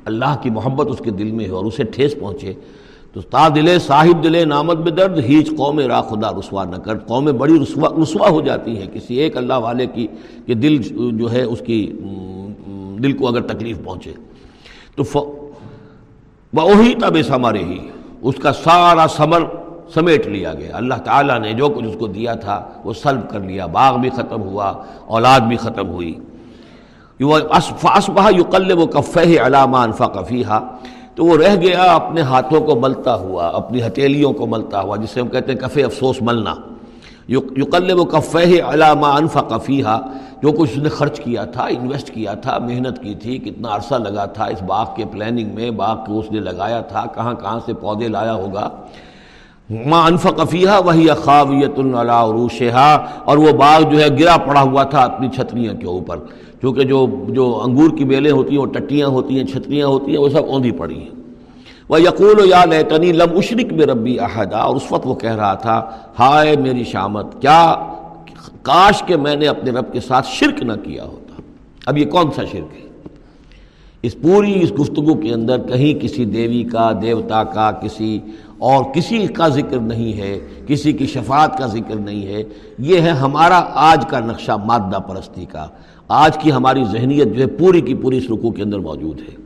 [0.06, 2.54] اللہ کی محبت اس کے دل میں ہو اور اسے ٹھیس پہنچے۔
[3.14, 6.98] تو تا دلے صاحب دلے نامد میں درد، ہیچ قوم را خدا رسوا نہ کر۔
[6.98, 10.08] قومیں بڑی رسوا رسوا ہو جاتی ہیں۔ کسی ایک اللہ والے کی
[10.46, 10.82] کہ دل
[11.18, 11.92] جو ہے، اس کی
[13.04, 14.14] دل کو اگر تکلیف پہنچے۔
[14.96, 15.04] تو
[16.54, 17.78] وہی تب ہمارے ہی۔
[18.22, 19.44] اس کا سارا ثمر
[19.94, 23.40] سمیٹ لیا گیا۔ اللہ تعالیٰ نے جو کچھ اس کو دیا تھا، وہ سلب کر
[23.40, 24.74] لیا۔ باغ بھی ختم ہوا،
[25.06, 26.16] اولاد بھی ختم ہوئی۔
[27.80, 30.60] فاسبہ یقل و کفہ علامہ انفا کفیہ
[31.22, 35.22] تو وہ رہ گیا، اپنے ہاتھوں کو ملتا ہوا، اپنی ہتیلیوں کو ملتا ہوا، جسے
[35.22, 36.54] ہم کہتے ہیں کفے افسوس ملنا۔
[37.30, 39.98] یقل و کفہ علامہ انفا کفیہ
[40.42, 43.96] جو کچھ اس نے خرچ کیا تھا انویسٹ کیا تھا، محنت کی تھی، کتنا عرصہ
[43.96, 47.60] لگا تھا اس باغ کے پلاننگ میں، باغ کو اس نے لگایا تھا، کہاں کہاں
[47.66, 48.70] سے پودے لایا ہوگا۔
[49.70, 55.30] ماں انفقفیہ وہی اخاویت عروشہ اور وہ باغ جو ہے گرا پڑا ہوا تھا اپنی
[55.30, 56.18] چھتریاں کے اوپر۔
[56.62, 60.18] کیونکہ جو جو انگور کی بیلیں ہوتی ہیں، وہ ٹٹیاں ہوتی ہیں، چھتریاں ہوتی ہیں،
[60.18, 61.22] وہ سب اوندھی پڑی ہیں۔
[61.90, 65.36] وہ یقول و یا لیتنی لم اشرک میں ربی احدہ اور اس وقت وہ کہہ
[65.36, 67.76] رہا تھا، ہائے میری شامت، کیا
[68.62, 71.42] کاش کہ میں نے اپنے رب کے ساتھ شرک نہ کیا ہوتا؟
[71.86, 72.92] اب یہ کون سا شرک ہے؟
[74.02, 78.20] اس پوری اس گفتگو کے اندر کہیں کسی دیوی کا، دیوتا کا، کسی
[78.58, 82.44] اور کسی کا ذکر نہیں ہے، کسی کی شفاعت کا ذکر نہیں ہے۔
[82.80, 85.68] یہ ہے ہمارا آج کا نقشہ مادہ پرستی کا۔
[86.12, 89.42] آج کی ہماری ذہنیت جو ہے پوری کی پوری اس رکوع کے اندر موجود ہے۔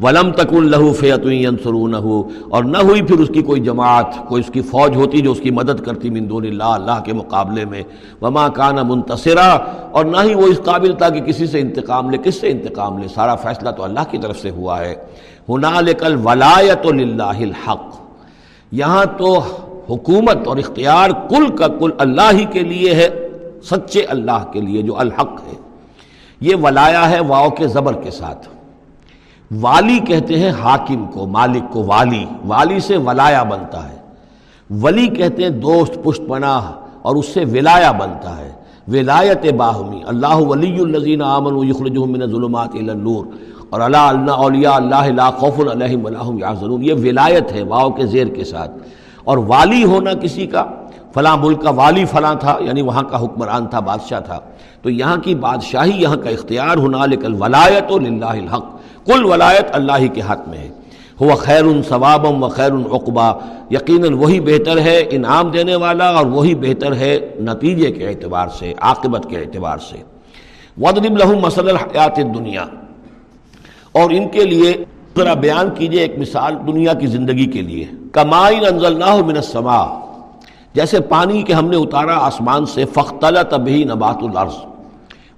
[0.00, 4.52] ولم تک الہو فیتون ہو اور نہ ہوئی پھر اس کی کوئی جماعت، کوئی اس
[4.52, 7.82] کی فوج ہوتی جو اس کی مدد کرتی من دون اللہ اللہ کے مقابلے میں۔
[8.22, 9.58] وما کان منتصرا۔
[9.90, 12.98] اور نہ ہی وہ اس قابل تھا کہ کسی سے انتقام لے۔ کس سے انتقام
[12.98, 14.94] لے؟ سارا فیصلہ تو اللہ کی طرف سے ہوا ہے۔
[15.98, 17.96] کل ولایت اللہ الحق۔
[18.72, 19.38] یہاں تو
[19.90, 23.28] حکومت اور اختیار کل کا کل اللہ ہی کے لیے ہے،
[23.62, 25.71] سچے اللہ کے لیے جو الحق ہے۔
[26.42, 28.48] یہ ولایا ہے واؤ کے زبر کے ساتھ۔
[29.60, 33.96] والی کہتے ہیں حاکم کو، مالک کو والی۔ والی سے ولایا بنتا ہے۔
[34.70, 38.52] ولی کہتے ہیں دوست پشت پناہ اور اس سے ولایا بنتا ہے۔
[38.88, 41.54] ولایت باہمی، اللہ ولی الزین امن
[42.12, 43.26] من ظلمات النور۔
[43.70, 48.06] اور اللہ اللہ اولیاء اللہ لا خوف علیہم ولاحم یحزنون۔ یہ ولایت ہے واؤ کے
[48.06, 48.70] زیر کے ساتھ۔
[49.24, 50.64] اور والی ہونا کسی کا؟
[51.14, 54.40] فلاں ملک کا والی فلاں تھا یعنی وہاں کا حکمران تھا، بادشاہ تھا۔
[54.82, 58.64] تو یہاں کی بادشاہی، یہاں کا اختیار ہونا لیکن ولایت و للہ الحق۔
[59.06, 60.68] کل ولایت اللہ ہی کے حق میں ہے۔
[61.20, 63.38] وہ خیر ثوابم و خیر العقبہ
[63.70, 68.74] یقیناً وہی بہتر ہے انعام دینے والا اور وہی بہتر ہے نتیجے کے اعتبار سے،
[68.80, 69.96] عاقبت کے اعتبار سے۔
[70.80, 72.64] ودنب لہم مسل الحیات دنیا
[73.92, 74.84] اور ان کے لیے
[75.16, 80.01] ذرا بیان کیجیے ایک مثال دنیا کی زندگی کے لیے۔ کمائن انزل من السماء۔
[80.74, 84.54] جیسے پانی کے ہم نے اتارا آسمان سے فختلا تبھی نبات الارض۔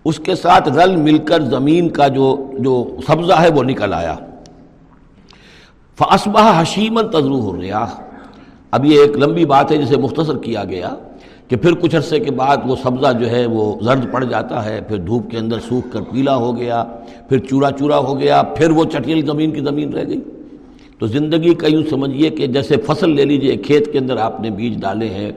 [0.05, 4.15] اس کے ساتھ رل مل کر زمین کا جو جو سبزہ ہے وہ نکل آیا۔
[5.99, 7.87] فاسبہ حشیمن تجرو ہو رہا
[8.71, 10.89] اب یہ ایک لمبی بات ہے جسے مختصر کیا گیا
[11.49, 14.81] کہ پھر کچھ عرصے کے بعد وہ سبزہ جو ہے وہ زرد پڑ جاتا ہے،
[14.89, 16.85] پھر دھوپ کے اندر سوکھ کر پیلا ہو گیا،
[17.29, 20.21] پھر چورا چورا ہو گیا، پھر وہ چٹیل زمین کی زمین رہ گئی۔
[20.99, 24.51] تو زندگی کا یوں سمجھیے کہ جیسے فصل لے لیجیے، کھیت کے اندر آپ نے
[24.51, 25.33] بیج ڈالے ہیں،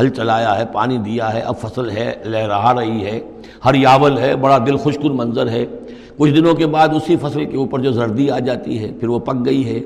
[0.00, 3.20] ہل چلایا ہے، پانی دیا ہے، اب فصل ہے، لہرا رہی ہے
[3.64, 5.66] ہر یاول ہے، بڑا دل خوشکن منظر ہے۔
[6.16, 9.18] کچھ دنوں کے بعد اسی فصل کے اوپر جو زردی آ جاتی ہے، پھر وہ
[9.18, 9.80] پک گئی ہے،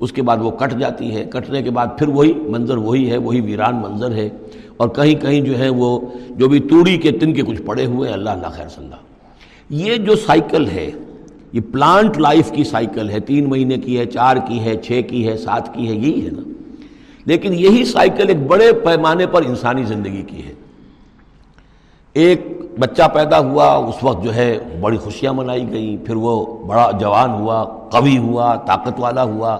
[0.00, 3.16] اس کے بعد وہ کٹ جاتی ہے، کٹنے کے بعد پھر وہی منظر وہی ہے،
[3.16, 4.28] وہی ویران منظر ہے۔
[4.76, 8.08] اور کہیں کہیں جو ہے وہ، جو بھی توڑی کے تن کے کچھ پڑے ہوئے
[8.08, 8.96] ہیں، اللہ اللہ خیر صلی اللہ
[9.70, 10.90] یہ جو سائیکل ہے
[11.52, 15.28] یہ پلانٹ لائف کی سائیکل ہے، تین مہینے کی ہے، چار کی ہے، چھ کی
[15.28, 16.42] ہے، سات کی ہے، یہی ہے نا۔
[17.26, 20.52] لیکن یہی سائیکل ایک بڑے پیمانے پر انسانی زندگی کی ہے۔
[22.12, 26.90] ایک بچہ پیدا ہوا، اس وقت جو ہے بڑی خوشیاں منائی گئیں، پھر وہ بڑا
[27.00, 29.58] جوان ہوا، قوی ہوا، طاقت والا ہوا۔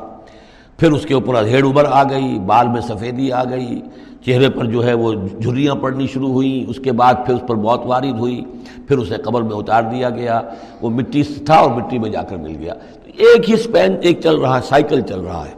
[0.78, 3.80] پھر اس کے اوپر ادھیڑ ابر آ گئی، بال میں سفیدی آ گئی۔
[4.26, 7.54] چہرے پر جو ہے وہ جھریاں پڑنی شروع ہوئیں، اس کے بعد پھر اس پر
[7.54, 8.44] موت وارد ہوئی،
[8.88, 10.40] پھر اسے قبر میں اتار دیا گیا،
[10.82, 14.36] وہ مٹی تھا اور مٹی میں جا کر مل گیا۔ ایک ہی سپین ایک چل
[14.36, 15.52] رہا ہے سائیکل چل رہا ہے۔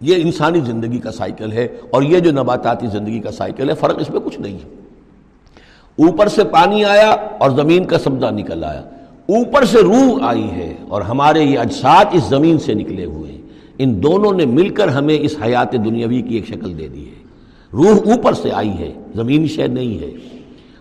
[0.00, 3.96] یہ انسانی زندگی کا سائیکل ہے اور یہ جو نباتاتی زندگی کا سائیکل ہے، فرق
[4.00, 4.68] اس میں کچھ نہیں ہے۔
[6.06, 8.80] اوپر سے پانی آیا اور زمین کا سبزہ نکل آیا۔
[9.26, 13.38] اوپر سے روح آئی ہے اور ہمارے یہ اجساد اس زمین سے نکلے ہوئے۔ ہیں
[13.78, 17.19] ان دونوں نے مل کر ہمیں اس حیات دنیاوی کی ایک شکل دے دی ہے۔
[17.72, 20.10] روح اوپر سے آئی ہے، زمینی شہر نہیں ہے۔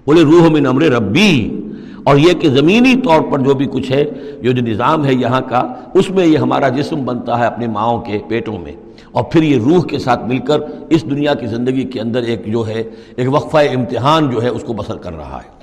[0.06, 1.62] بولے، روح میں نمر ربی۔
[2.04, 4.06] اور یہ کہ زمینی طور پر جو بھی کچھ ہے
[4.42, 8.02] جو جو نظام ہے یہاں کا، اس میں یہ ہمارا جسم بنتا ہے اپنے ماؤں
[8.02, 8.72] کے پیٹوں میں۔
[9.12, 12.46] اور پھر یہ روح کے ساتھ مل کر اس دنیا کی زندگی کے اندر ایک
[12.46, 12.84] جو ہے،
[13.16, 15.60] ایک وقفہ امتحان جو ہے، اس کو بسر کر رہا ہے۔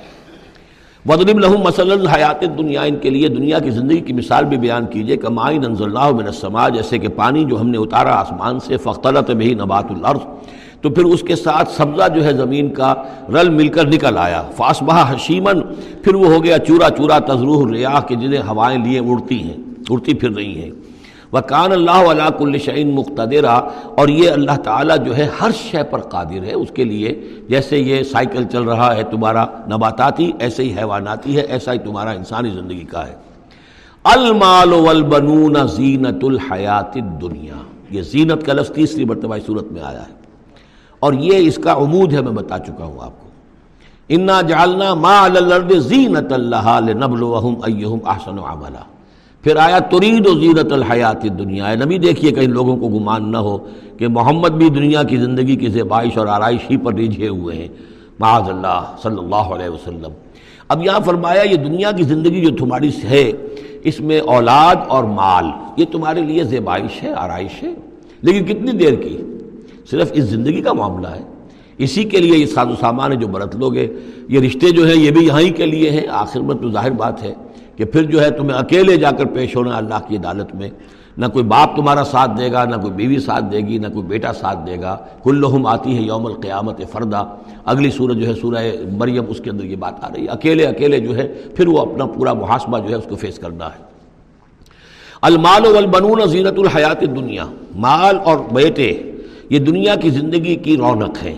[1.09, 4.87] ودرم لہم مسل الحیات دنیا ان کے لیے دنیا کی زندگی کی مثال بھی بیان
[4.87, 8.61] کیجیے کہ مائن انض اللہ من السما جیسے کہ پانی جو ہم نے اتارا آسمان
[8.61, 10.21] سے فختلت بھی نبات الارض
[10.87, 12.95] تو پھر اس کے ساتھ سبزہ جو ہے زمین کا
[13.29, 15.61] رل مل کر نکل آیا۔ فاسبہ حشیمن
[16.03, 19.57] پھر وہ ہو گیا چورا چورا تجروح ریاح کے جنہیں ہوائیں لیے اڑتی ہیں،
[19.91, 20.71] اڑتی پھر رہی ہیں۔
[21.33, 23.61] وہ کان اللہ علیہ کل شعین مقتدرہ
[23.97, 27.79] اور یہ اللہ تعالیٰ جو ہے ہر شے پر قادر ہے اس کے لیے۔ جیسے
[27.79, 32.51] یہ سائیکل چل رہا ہے تمہارا نباتاتی، ایسے ہی حیواناتی ہے، ایسا ہی تمہارا انسانی
[32.51, 33.15] زندگی کا ہے۔
[34.05, 40.26] المال والبنون زینت الحیات الدنیا۔ یہ زینت کا لفظ تیسری مرتبہ صورت میں آیا ہے۔
[41.01, 43.27] اور یہ اس کا عمود ہے، میں بتا چکا ہوں آپ کو۔
[44.09, 48.79] انا جالنا ما الارض زینت اللہ لنبلوہم ایہم احسن عملہ
[49.43, 53.59] پھر آیا ترید و زیرت الحیات دنیا نبی، دیکھیے کہیں لوگوں کو گمان نہ ہو
[53.97, 57.69] کہ محمد بھی دنیا کی زندگی کی زیبائش اور آرائش ہی پر ریجھے ہوئے ہیں۔
[58.21, 60.11] معاذ اللہ، صلی اللہ علیہ وسلم۔
[60.69, 63.33] اب یہاں فرمایا، یہ دنیا کی زندگی جو تمہاری ہے،
[63.83, 65.45] اس میں اولاد اور مال،
[65.77, 67.75] یہ تمہارے لیے زیبائش ہے، آرائش ہے۔
[68.23, 69.19] لیکن کتنی دیر کی؟
[69.91, 71.23] صرف اس زندگی کا معاملہ ہے۔
[71.79, 73.93] اسی کے لیے یہ ساز و سامان ہے جو برت لوگے۔
[74.29, 76.91] یہ رشتے جو ہیں، یہ بھی یہاں ہی کے لیے ہیں۔ آخر میں تو ظاہر
[76.91, 77.35] بات ہے
[77.77, 80.71] کہ پھر جو ہے تمہیں اکیلے جا کر پیش ہونا اللہ کی عدالت میں۔
[81.19, 84.07] نہ کوئی باپ تمہارا ساتھ دے گا، نہ کوئی بیوی ساتھ دے گی، نہ کوئی
[84.07, 87.25] بیٹا ساتھ دے گا۔ کلہم آتی ہے یوم القیامت فردا۔
[87.65, 90.67] اگلی سورج جو ہے، سورہ مریم، اس کے اندر یہ بات آ رہی ہے۔ اکیلے
[90.67, 93.85] اکیلے جو ہے، پھر وہ اپنا پورا محاسبہ جو ہے، اس کو فیس کرنا ہے۔
[95.23, 97.45] المال والبنون زینت الحیات دنیا
[97.77, 99.13] مال اور بیٹے۔
[99.51, 101.35] یہ دنیا کی زندگی کی رونق ہے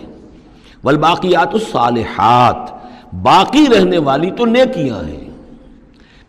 [0.85, 2.57] والباقیات الصالحات،
[3.23, 5.31] باقی رہنے والی تو نیکیاں ہیں۔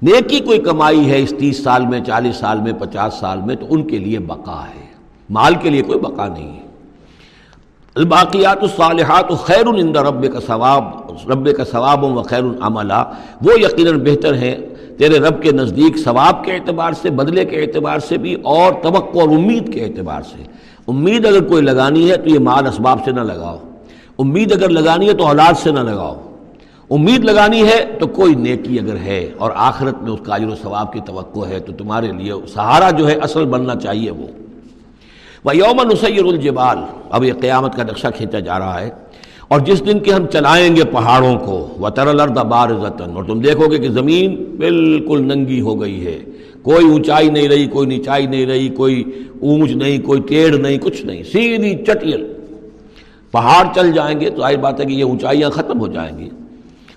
[0.01, 3.65] نیکی کوئی کمائی ہے اس تیس سال میں، چالیس سال میں، پچاس سال میں، تو
[3.69, 4.85] ان کے لیے بقا ہے۔
[5.29, 6.61] مال کے لیے کوئی بقا نہیں ہے۔
[7.95, 10.83] الباقیات الصالحات خیر الند رب کا ثواب
[11.29, 13.03] رب کا ثواب و خیر العملہ
[13.41, 14.55] وہ یقیناً بہتر ہیں
[14.97, 19.19] تیرے رب کے نزدیک ثواب کے اعتبار سے، بدلے کے اعتبار سے بھی اور توقع
[19.19, 20.43] اور امید کے اعتبار سے۔
[20.89, 23.57] امید اگر کوئی لگانی ہے تو یہ مال اسباب سے نہ لگاؤ۔
[24.19, 26.15] امید اگر لگانی ہے تو اولاد سے نہ لگاؤ۔
[26.89, 30.93] امید لگانی ہے تو کوئی نیکی اگر ہے اور آخرت میں اس کا و ثواب
[30.93, 34.27] کی توقع ہے تو تمہارے لیے سہارا جو ہے اصل بننا چاہیے وہ۔
[35.45, 36.77] وہ یوم نسیر الجبال۔
[37.09, 38.89] اب یہ قیامت کا نقشہ کھینچا جا رہا ہے۔
[39.47, 43.71] اور جس دن کے ہم چلائیں گے پہاڑوں کو۔ وہ ترلرد بار اور تم دیکھو
[43.71, 46.19] گے کہ زمین بالکل ننگی ہو گئی ہے۔
[46.63, 49.03] کوئی اونچائی نہیں رہی، کوئی نیچائی نہیں رہی، کوئی
[49.41, 52.33] اونچ نہیں، کوئی ٹیڑھ نہیں، کچھ نہیں، سیدھی چٹیل۔
[53.31, 56.29] پہاڑ چل جائیں گے تو آئی بات ہے کہ یہ اونچائیاں ختم ہو جائیں گی۔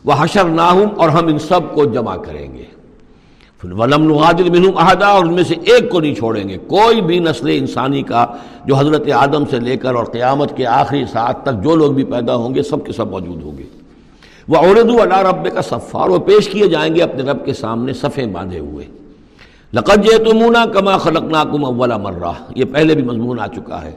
[0.05, 2.63] وہ حشر نہ اور ہم ان سب کو جمع کریں گے۔
[3.65, 7.19] ولم نغادر منہم احدا اور ان میں سے ایک کو نہیں چھوڑیں گے۔ کوئی بھی
[7.19, 8.27] نسل انسانی کا
[8.65, 12.05] جو حضرت آدم سے لے کر اور قیامت کے آخری ساتھ تک جو لوگ بھی
[12.05, 13.63] پیدا ہوں گے، سب کے سب موجود ہوں گے۔
[14.49, 17.93] وہ عورد اللہ رب کا صفار وہ پیش کیے جائیں گے اپنے رب کے سامنے
[17.93, 18.85] صفے باندھے ہوئے۔
[19.75, 23.93] لقد تمونا کما خلقنا کم اولا مرہ۔ یہ پہلے بھی مضمون آ چکا ہے۔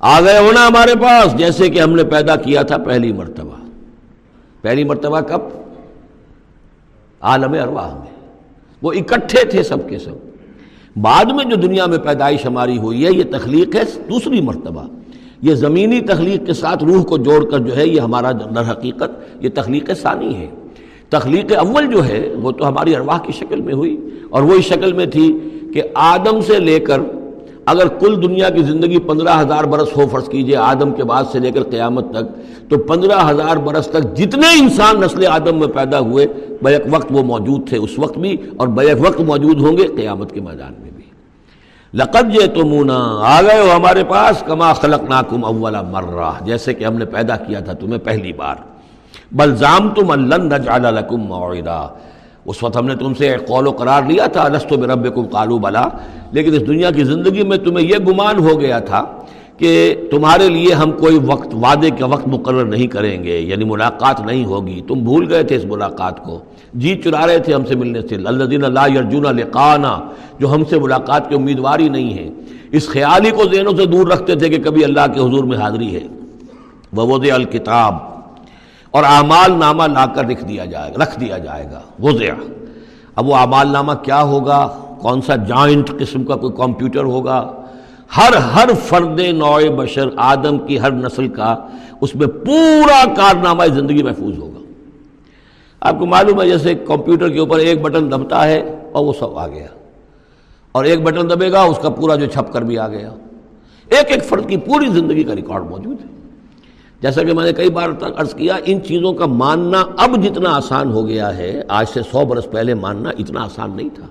[0.00, 3.56] آ گئے ہونا ہمارے پاس، جیسے کہ ہم نے پیدا کیا تھا پہلی مرتبہ۔
[4.62, 5.40] پہلی مرتبہ کب؟
[7.20, 8.28] عالم ارواح میں۔
[8.82, 10.14] وہ اکٹھے تھے سب کے سب۔
[11.00, 14.86] بعد میں جو دنیا میں پیدائش ہماری ہوئی ہے، یہ تخلیق ہے دوسری مرتبہ۔
[15.42, 19.44] یہ زمینی تخلیق کے ساتھ روح کو جوڑ کر جو ہے، یہ ہمارا در حقیقت،
[19.44, 20.50] یہ تخلیق ثانی ہے۔
[21.14, 23.96] تخلیق اول جو ہے وہ تو ہماری ارواح کی شکل میں ہوئی
[24.30, 25.26] اور وہی شکل میں تھی
[25.74, 27.00] کہ آدم سے لے کر
[27.66, 31.38] اگر کل دنیا کی زندگی پندرہ ہزار برس ہو فرض کیجیے آدم کے بعد سے
[31.38, 35.98] لے کر قیامت تک تو پندرہ ہزار برس تک جتنے انسان نسل آدم میں پیدا
[35.98, 36.26] ہوئے
[36.62, 40.32] بیک وقت وہ موجود تھے اس وقت بھی اور بیک وقت موجود ہوں گے قیامت
[40.32, 41.04] کے میدان میں بھی۔
[41.94, 46.74] لقد یہ تو مونا آ گئے ہو ہمارے پاس، کما خلق ناکم اولا مرہ، جیسے
[46.74, 48.56] کہ ہم نے پیدا کیا تھا تمہیں پہلی بار۔
[49.32, 51.32] بلزام تم اللہ لکم
[52.44, 55.14] اس وقت ہم نے تم سے ایک قول و قرار لیا تھا، لست و رب
[55.14, 55.88] کم بلا۔
[56.32, 59.04] لیکن اس دنیا کی زندگی میں تمہیں یہ گمان ہو گیا تھا
[59.56, 64.20] کہ تمہارے لیے ہم کوئی وقت، وعدے کا وقت مقرر نہیں کریں گے یعنی ملاقات
[64.20, 66.38] نہیں ہوگی۔ تم بھول گئے تھے اس ملاقات کو۔
[66.74, 70.00] جی چرا رہے تھے ہم سے ملنے سے۔ اللہ دین اللہ ارجنا لقانہ
[70.40, 72.28] جو ہم سے ملاقات کی امیدوار ہی نہیں ہے۔
[72.72, 75.58] اس خیال ہی کو ذہنوں سے دور رکھتے تھے کہ کبھی اللہ کے حضور میں
[75.58, 76.06] حاضری ہے۔
[76.92, 78.13] وہ الکتاب۔
[78.94, 82.50] اور اعمال نامہ لا کر رکھ دیا جائے گا، رکھ دیا جائے گا، وضع۔
[83.16, 84.66] اب وہ اعمال نامہ کیا ہوگا؟
[85.00, 87.52] کون سا جوائنٹ قسم کا کوئی کمپیوٹر ہوگا؟
[88.16, 91.56] ہر ہر فرد نوع بشر آدم کی ہر نسل کا
[92.00, 94.58] اس میں پورا کارنامہ زندگی محفوظ ہوگا۔
[95.80, 99.38] آپ کو معلوم ہے جیسے کمپیوٹر کے اوپر ایک بٹن دبتا ہے اور وہ سب
[99.38, 99.66] آ گیا۔
[100.72, 103.10] اور ایک بٹن دبے گا، اس کا پورا جو چھپ کر بھی آ گیا۔
[103.88, 106.23] ایک ایک فرد کی پوری زندگی کا ریکارڈ موجود ہے۔
[107.02, 110.92] جیسا کہ میں نے کئی بار عرض کیا، ان چیزوں کا ماننا اب جتنا آسان
[110.92, 114.06] ہو گیا ہے، آج سے سو برس پہلے ماننا اتنا آسان نہیں تھا۔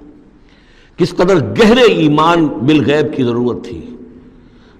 [0.97, 3.81] کس قدر گہرے ایمان بالغیب کی ضرورت تھی۔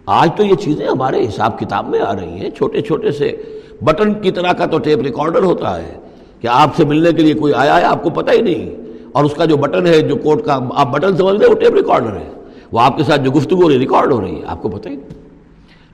[0.05, 3.43] آج تو یہ چیزیں ہمارے حساب کتاب میں آ رہی ہیں۔ چھوٹے چھوٹے سے
[3.81, 5.93] بٹن کی طرح کا تو ٹیپ ریکارڈر ہوتا ہے
[6.41, 8.69] کہ آپ سے ملنے کے لیے کوئی آیا ہے، آپ کو پتہ ہی نہیں۔
[9.11, 11.73] اور اس کا جو بٹن ہے، جو کوٹ کا آپ بٹن سمجھ لیں، وہ ٹیپ
[11.73, 12.31] ریکارڈر ہے۔
[12.71, 14.89] وہ آپ کے ساتھ جو گفتگو ہو رہی، ریکارڈ ہو رہی ہے، آپ کو پتہ
[14.89, 15.09] ہی نہیں۔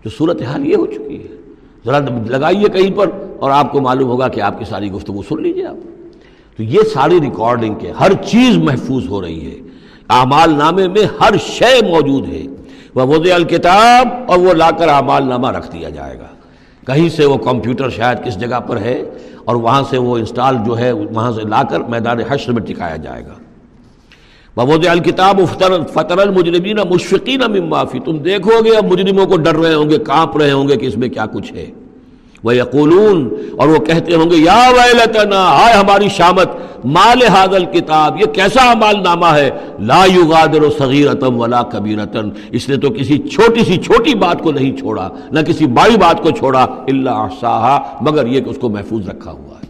[0.04, 1.39] جو صورت حال یہ ہو چکی ہے۔
[1.86, 5.42] ذرا لگائیے کہیں پر اور آپ کو معلوم ہوگا کہ آپ کی ساری گفتگو سن
[5.42, 5.76] لیجیے آپ۔
[6.58, 9.56] تو یہ ساری ریکارڈنگ کے ہر چیز محفوظ ہو رہی ہے۔
[10.10, 12.44] اعمال نامے میں ہر شے موجود ہے۔
[12.96, 16.28] وہ وضع الکتاب اور وہ لا کر اعمال نامہ رکھ دیا جائے گا۔
[16.88, 19.04] کہیں سے وہ کمپیوٹر شاید کس جگہ پر ہے
[19.46, 22.96] اور وہاں سے وہ انسٹال جو ہے، وہاں سے لا کر میدان حشر میں ٹکایا
[22.96, 23.39] جائے گا۔
[24.60, 25.40] ببود الکتاب
[25.94, 30.38] فطر المجرمین مشفقین ممافی تم دیکھو گے اب مجرموں کو ڈر رہے ہوں گے، کانپ
[30.38, 31.66] رہے ہوں گے کہ اس میں کیا کچھ ہے۔
[32.44, 36.50] وہ یقولون اور وہ کہتے ہوں گے، یا ویلتنا ہائے ہماری شامت
[36.86, 42.78] مال حاضل کتاب یہ کیسا مال نامہ ہے؟ لا یغادر صغیرتم ولا کبیرتن اس نے
[42.78, 46.64] تو کسی چھوٹی سی چھوٹی بات کو نہیں چھوڑا، نہ کسی بڑی بات کو چھوڑا
[46.88, 49.68] اللہ احصاہا مگر یہ کہ اس کو محفوظ رکھا ہوا ہے۔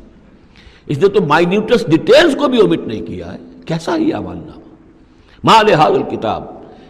[0.87, 4.58] اس نے تو مائنیوٹس ڈیٹیلز کو بھی اومٹ نہیں کیا ہے۔ کیسا ہی عمال نامہ
[5.43, 6.43] مال حاضل کتاب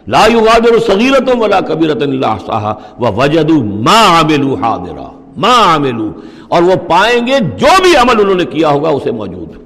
[0.08, 5.08] لا یغادر صغیرت ولا کبیرت اللہ صاحا وجدوا ما عملوا حاضرا.
[5.36, 6.10] ما عملوا.
[6.48, 9.56] اور وہ پائیں گے جو بھی عمل انہوں نے کیا ہوگا، اسے موجود.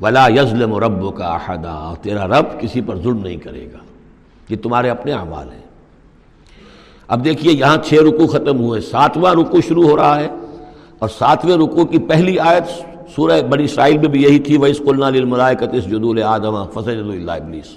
[0.00, 3.78] ولا یظلم ربک احدا تیرا رب کسی پر ظلم نہیں کرے گا.
[4.48, 5.62] یہ تمہارے اپنے اعمال ہیں.
[7.08, 8.80] اب دیکھیے، یہاں چھ رکو ختم ہوئے.
[8.80, 10.28] ساتواں رکو شروع ہو رہا ہے
[10.98, 12.68] اور ساتویں رکو کی پہلی آیت
[13.16, 15.02] سورہ بنی اسرائیل میں بھی یہی تھی وہ اسکول
[15.72, 17.76] اس جدول آدم فصل اللہ ابلیس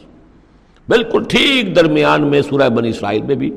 [0.90, 3.52] بالکل ٹھیک درمیان میں سورہ بنی اسرائیل میں بھی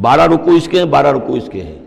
[0.00, 1.78] بارہ رکو اس کے ہیں، بارہ رکو اس کے ہیں۔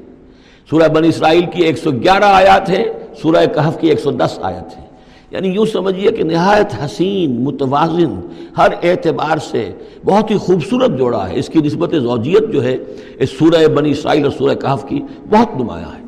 [0.69, 2.85] سورہ بنی اسرائیل کی ایک سو گیارہ آیات ہیں،
[3.21, 4.85] سورہ کہف کی ایک سو دس آیات ہیں۔
[5.31, 8.19] یعنی یوں سمجھیے کہ نہایت حسین، متوازن،
[8.57, 9.71] ہر اعتبار سے
[10.05, 12.77] بہت ہی خوبصورت جوڑا ہے۔ اس کی نسبت زوجیت جو ہے،
[13.19, 16.04] اس سورہ بنی اسرائیل اور سورہ کہف کی بہت نمایاں ہے۔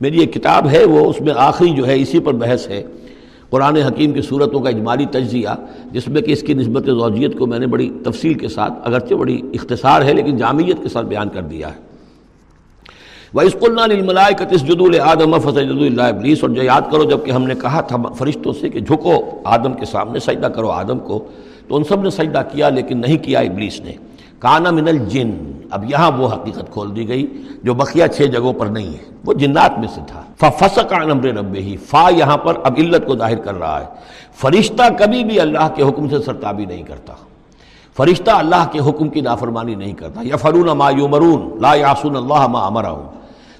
[0.00, 2.82] میری ایک کتاب ہے، وہ اس میں آخری جو ہے، اسی پر بحث ہے۔
[3.50, 5.48] قرآن حکیم کی صورتوں کا اجمالی تجزیہ،
[5.92, 9.14] جس میں کہ اس کی نسبت زوجیت کو میں نے بڑی تفصیل کے ساتھ، اگرچہ
[9.14, 11.88] بڑی اختصار ہے، لیکن جامعیت کے ساتھ بیان کر دیا ہے۔
[13.34, 13.78] وہ اسکول
[14.38, 17.96] کتس جدول آدم فضل اللہ ابلیس اور جو یاد کرو، جبکہ ہم نے کہا تھا
[17.96, 21.24] فرشتوں سے کہ جھکو، آدم کے سامنے سجدہ کرو، آدم کو۔
[21.68, 23.92] تو ان سب نے سجدہ کیا، لیکن نہیں کیا ابلیس نے۔
[24.38, 25.30] کانا من الجن۔
[25.70, 29.32] اب یہاں وہ حقیقت کھول دی گئی جو بقیہ چھ جگہوں پر نہیں ہے۔ وہ
[29.32, 33.34] جنات میں سے تھا۔ فسق نمر رب ہی فا یہاں پر اب علت کو ظاہر
[33.34, 33.86] کر رہا ہے۔
[34.34, 37.12] فرشتہ کبھی بھی اللہ کے حکم سے سرتابی نہیں کرتا۔
[37.96, 42.46] فرشتہ اللہ کے حکم کی نافرمانی نہیں کرتا۔ یا فرون ما یومرون۔ لا یاسون اللہ
[42.46, 42.94] ما امرا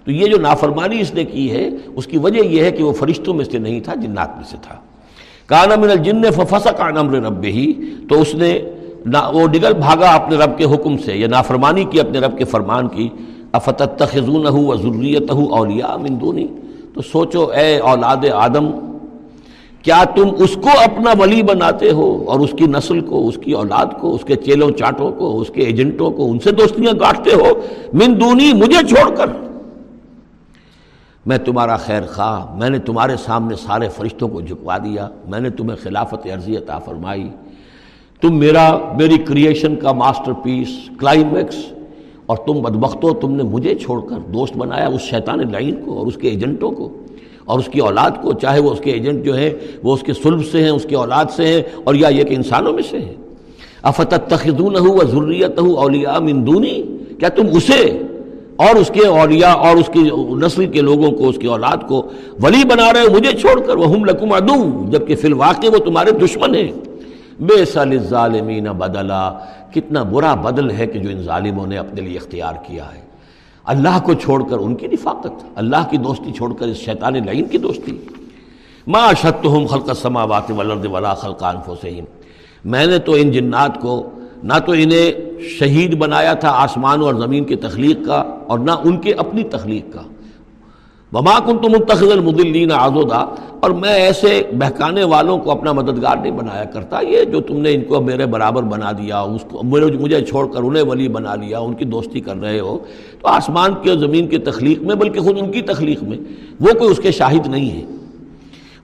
[0.04, 2.92] تو یہ جو نافرمانی اس نے کی ہے، اس کی وجہ یہ ہے کہ وہ
[2.92, 4.74] فرشتوں میں سے نہیں تھا، جنات میں سے تھا۔
[5.46, 7.72] کانا من الجن فسق عن امر رب ہی
[8.08, 8.58] تو اس نے
[9.06, 12.88] وہ نگل بھاگا اپنے رب کے حکم سے، یا نافرمانی کی اپنے رب کے فرمان
[12.88, 13.08] کی
[13.52, 16.46] افتت تخذون و ضروریت اولیاء من دونی؟
[16.94, 18.70] تو سوچو، اے اولاد آدم،
[19.82, 23.52] کیا تم اس کو اپنا ولی بناتے ہو اور اس کی نسل کو، اس کی
[23.52, 27.34] اولاد کو، اس کے چیلوں چاٹوں کو، اس کے ایجنٹوں کو، ان سے دوستیاں گاٹتے
[27.34, 27.52] ہو؟
[27.92, 29.26] من دونی، مجھے چھوڑ کر۔
[31.26, 35.50] میں تمہارا خیر خواہ، میں نے تمہارے سامنے سارے فرشتوں کو جھکوا دیا، میں نے
[35.50, 37.30] تمہیں خلافت عرضی عطا فرمائی۔
[38.22, 41.56] تم میرا، میری کریشن کا ماسٹر پیس کلائمیکس
[42.26, 46.06] اور تم بدبختو تم نے مجھے چھوڑ کر دوست بنایا اس شیطان لائن کو اور
[46.06, 46.88] اس کے ایجنٹوں کو
[47.44, 49.50] اور اس کی اولاد کو، چاہے وہ اس کے ایجنٹ جو ہیں،
[49.82, 52.34] وہ اس کے سلب سے ہیں، اس کی اولاد سے ہیں، اور یا یہ کہ
[52.34, 53.14] انسانوں میں سے ہیں۔
[53.82, 56.82] افتت تخدون ہو و ضروریت ہو اولیاء مندونی
[57.18, 57.98] کیا تم اسے
[58.56, 60.08] اور اس کے اولیاء اور اس کی
[60.40, 62.02] نسل کے لوگوں کو، اس کی اولاد کو
[62.42, 66.10] ولی بنا رہے مجھے چھوڑ کر؟ وہ ہم لکم ادو جبکہ فی الواقع وہ تمہارے
[66.10, 66.70] دشمن ہیں۔
[67.40, 69.38] بے سال ظالمین بدلا،
[69.74, 73.00] کتنا برا بدل ہے کہ جو ان ظالموں نے اپنے لیے اختیار کیا ہے۔
[73.64, 77.44] اللہ کو چھوڑ کر ان کی نفاقت، اللہ کی دوستی چھوڑ کر اس شیطان لعین
[77.44, 77.98] کی دوستی۔
[78.86, 82.04] ما شتہم خلق السماوات والارض ولا خلق انفسہم۔
[82.64, 84.10] میں نے تو ان جنات کو
[84.42, 89.00] نہ تو انہیں شہید بنایا تھا آسمان اور زمین کی تخلیق کا اور نہ ان
[89.00, 90.00] کے اپنی تخلیق کا۔
[91.12, 93.18] وما کن تو منتخل المدلین آزودا
[93.60, 97.72] اور میں ایسے بہکانے والوں کو اپنا مددگار نہیں بنایا کرتا۔ یہ جو تم نے
[97.72, 101.58] ان کو میرے برابر بنا دیا، اس کو مجھے چھوڑ کر انہیں ولی بنا لیا،
[101.58, 102.78] ان کی دوستی کر رہے ہو،
[103.20, 106.18] تو آسمان کی اور زمین کی تخلیق میں، بلکہ خود ان کی تخلیق میں،
[106.60, 107.97] وہ کوئی اس کے شاہد نہیں ہے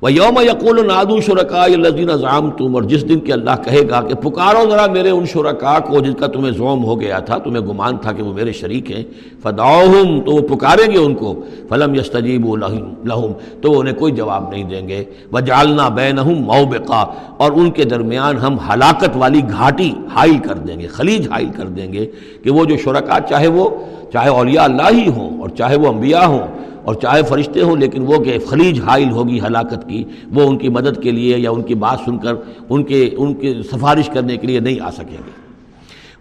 [0.05, 4.01] وہ یوم یقول نادو شرکا الدین ضام تم اور جس دن کہ اللہ کہے گا
[4.09, 7.63] کہ پکارو ذرا میرے ان شرکا کو جن کا تمہیں زوم ہو گیا تھا، تمہیں
[7.67, 9.03] گمان تھا کہ وہ میرے شریک ہیں
[9.43, 11.35] فداؤہم تو وہ پکاریں گے ان کو۔
[11.69, 17.03] فلم یستجیب لہم تو وہ انہیں کوئی جواب نہیں دیں گے۔ وہ جالنا بینہم موبقا،
[17.37, 21.69] اور ان کے درمیان ہم ہلاکت والی گھاٹی حائل کر دیں گے، خلیج حائل کر
[21.79, 22.07] دیں گے
[22.45, 23.69] کہ وہ جو شرکا چاہے وہ،
[24.13, 28.03] چاہے اولیاء اللہ ہی ہوں اور چاہے وہ انبیاء ہوں اور چاہے فرشتے ہوں، لیکن
[28.07, 31.63] وہ کہ خلیج حائل ہوگی ہلاکت کی، وہ ان کی مدد کے لیے یا ان
[31.63, 32.35] کی بات سن کر
[32.69, 35.44] ان کے ان کے سفارش کرنے کے لیے نہیں آ سکیں گے۔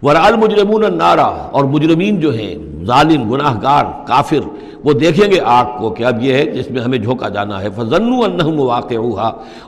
[0.04, 4.48] ورال مجرمون نارا اور مجرمین جو ہیں، ظالم گناہ گار کافر،
[4.84, 7.68] وہ دیکھیں گے آگ کو کہ اب یہ ہے جس میں ہمیں جھونکا جانا ہے۔
[7.76, 8.94] فضن النحم واقع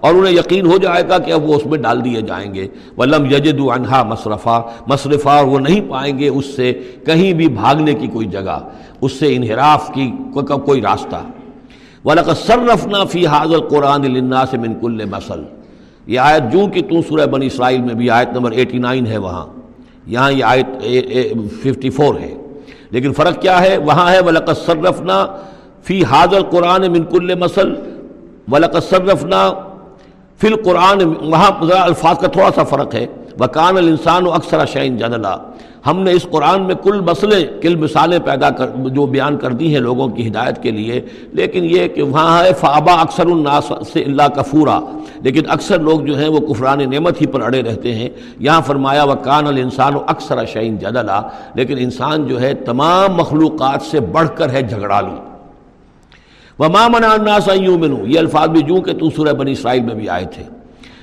[0.00, 2.66] اور انہیں یقین ہو جائے گا کہ اب وہ اس میں ڈال دیے جائیں گے۔
[2.98, 6.72] ولم یجد انہا مصرفہ مصرفہ وہ نہیں پائیں گے اس سے
[7.06, 8.58] کہیں بھی بھاگنے کی کوئی جگہ،
[9.00, 10.10] اس سے انحراف کی
[10.64, 11.22] کوئی راستہ۔
[12.04, 15.42] ولق صرفنا فی حاضر قرآن النا سے من کل مسل
[16.06, 19.18] یہ آیت جو کہ تو سورہ بنی اسرائیل میں بھی آیت نمبر ایٹی نائن ہے
[19.18, 19.46] وہاں۔
[20.06, 20.66] یہاں یہ آیت
[21.62, 22.34] ففٹی فور ہے۔
[22.90, 25.26] لیکن فرق کیا ہے؟ وہاں ہے ولق صرفنا
[25.84, 27.74] فی حاضر قرآن منکل مسل
[28.48, 29.52] ولق صرفنا
[30.40, 31.50] فی القرآن وہاں
[31.82, 33.06] الفاظ کا تھوڑا سا فرق ہے۔
[33.40, 35.36] وکان الانسان و اکثر شعین جدلا۔
[35.86, 39.72] ہم نے اس قرآن میں کل مسئلے، کل مثالیں پیدا کر، جو بیان کر دی
[39.72, 41.00] ہیں لوگوں کی ہدایت کے لیے۔
[41.32, 44.80] لیکن یہ کہ وہاں ہے فابا اکثر الناس سے اللہ کفورا۔
[45.22, 48.08] لیکن اکثر لوگ جو ہیں وہ کفران نعمت ہی پر اڑے رہتے ہیں۔
[48.38, 51.20] یہاں فرمایا و کان الانسان و اکثر شعین جدلا۔
[51.54, 55.25] لیکن انسان جو ہے، تمام مخلوقات سے بڑھ کر ہے جھگڑالو
[56.58, 59.94] وما منع الناس ان یؤمنوا یہ الفاظ بھی جو کہ تو سورہ بنی اسرائیل میں
[59.94, 60.42] بھی آئے تھے۔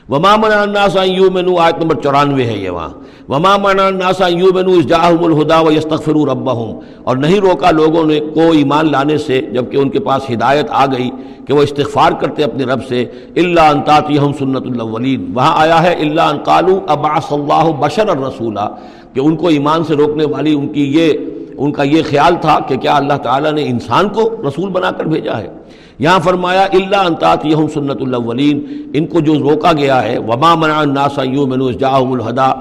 [0.10, 2.89] وما منع الناس ان یؤمنوا آیت نمبر 94 ہے یہ وہاں۔
[3.30, 8.20] وما منع الناس ان یؤمنوا اذ جاءهم الهدى ويستغفروا ربهم۔ اور نہیں روکا لوگوں نے
[8.20, 11.10] کو ایمان لانے سے، جبکہ ان کے پاس ہدایت آ گئی
[11.47, 15.93] کہ وہ استغفار کرتے اپنے رب سے۔ الا ان تاتيهم سنت الاولین وہاں آیا ہے
[15.93, 18.70] الا ان قالوا ابعث الله بشرا رسولا۔
[19.14, 21.14] کہ ان کو ایمان سے روکنے والی، ان کی یہ
[21.64, 25.05] ان کا یہ خیال تھا کہ کیا اللہ تعالیٰ نے انسان کو رسول بنا کر
[25.05, 25.47] بھیجا ہے؟
[25.99, 28.61] یہاں فرمایا اللہ انطاط یہ سنت الاولین
[28.93, 32.51] ان کو جو روکا گیا ہے، وما منع الناس یؤمنوا جاءهم الہدا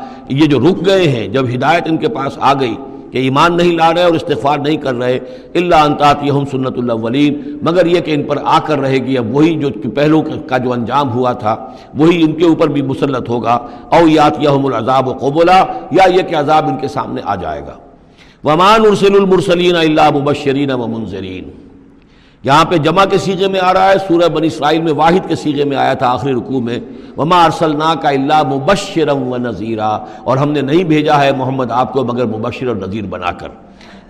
[0.40, 2.74] یہ جو رک گئے ہیں، جب ہدایت ان کے پاس آ گئی
[3.12, 5.18] کہ ایمان نہیں لا رہے اور استغفار نہیں کر رہے
[5.60, 9.34] اللہ انطاط یہ سنت الاولین مگر یہ کہ ان پر آ کر رہے گی، اب
[9.36, 11.54] وہی جو پہلو کا جو انجام ہوا تھا،
[11.94, 13.58] وہی ان کے اوپر بھی مسلط ہوگا
[13.96, 15.62] او یات یہم العذاب و قبولا
[15.98, 17.76] یا یہ کہ عذاب ان کے سامنے آ جائے گا۔
[18.44, 21.50] ومان ارسل المرسلین اللہ مبشرین و منظرین
[22.44, 25.34] یہاں پہ جمع کے سیغے میں آ رہا ہے، سورہ بنی اسرائیل میں واحد کے
[25.34, 26.78] سیغے میں آیا تھا آخری رکوع میں۔
[27.16, 31.92] وما ارسلنا کا اللہ مبشرم و نذیرہ اور ہم نے نہیں بھیجا ہے محمد آپ
[31.92, 33.48] کو مگر مبشر اور نذیر بنا کر۔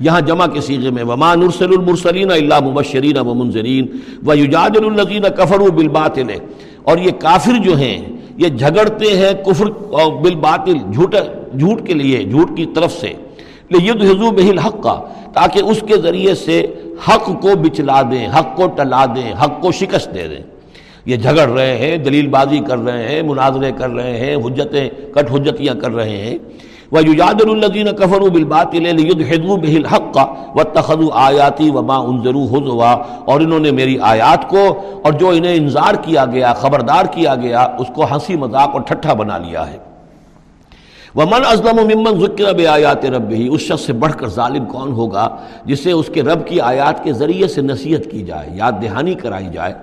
[0.01, 3.87] یہاں جمع کے سیغے میں وما نرسل المرسلین اللہ مبشرین و منظرین
[4.27, 6.27] و یجادل الذین کفروا بالباطل۔
[6.83, 8.03] اور یہ کافر جو ہیں،
[8.37, 9.71] یہ جھگڑتے ہیں کفر
[10.23, 11.15] بالباطل، جھوٹ
[11.59, 13.13] جھوٹ کے لیے، جھوٹ کی طرف سے۔
[13.81, 15.01] ید حضو بہل حق کا
[15.33, 16.61] تاکہ اس کے ذریعے سے
[17.09, 20.43] حق کو بچلا دیں، حق کو ٹلا دیں، حق کو شکست دے دیں۔
[21.07, 25.31] یہ جھگڑ رہے ہیں، دلیل بازی کر رہے ہیں، مناظرے کر رہے ہیں، حجتیں، کٹ
[25.31, 26.39] حجتیاں کر رہے ہیں۔
[26.93, 28.87] وہ یوجاد الدین کفر بالباطل
[29.31, 32.93] حضو بہل حق کا و تخد آیاتی وما انضرو حضوا
[33.25, 34.65] اور انہوں نے میری آیات کو،
[35.05, 39.13] اور جو انہیں انظار کیا گیا، خبردار کیا گیا، اس کو ہنسی مذاق اور ٹھٹھا
[39.13, 39.79] بنا لیا ہے۔
[41.15, 44.29] وہ من ازلم و ممن ذکر اب آیات رب ہی اس شخص سے بڑھ کر
[44.29, 45.29] ظالم کون ہوگا
[45.65, 49.49] جسے اس کے رب کی آیات کے ذریعے سے نصیحت کی جائے، یاد دہانی کرائی
[49.53, 49.75] جائے۔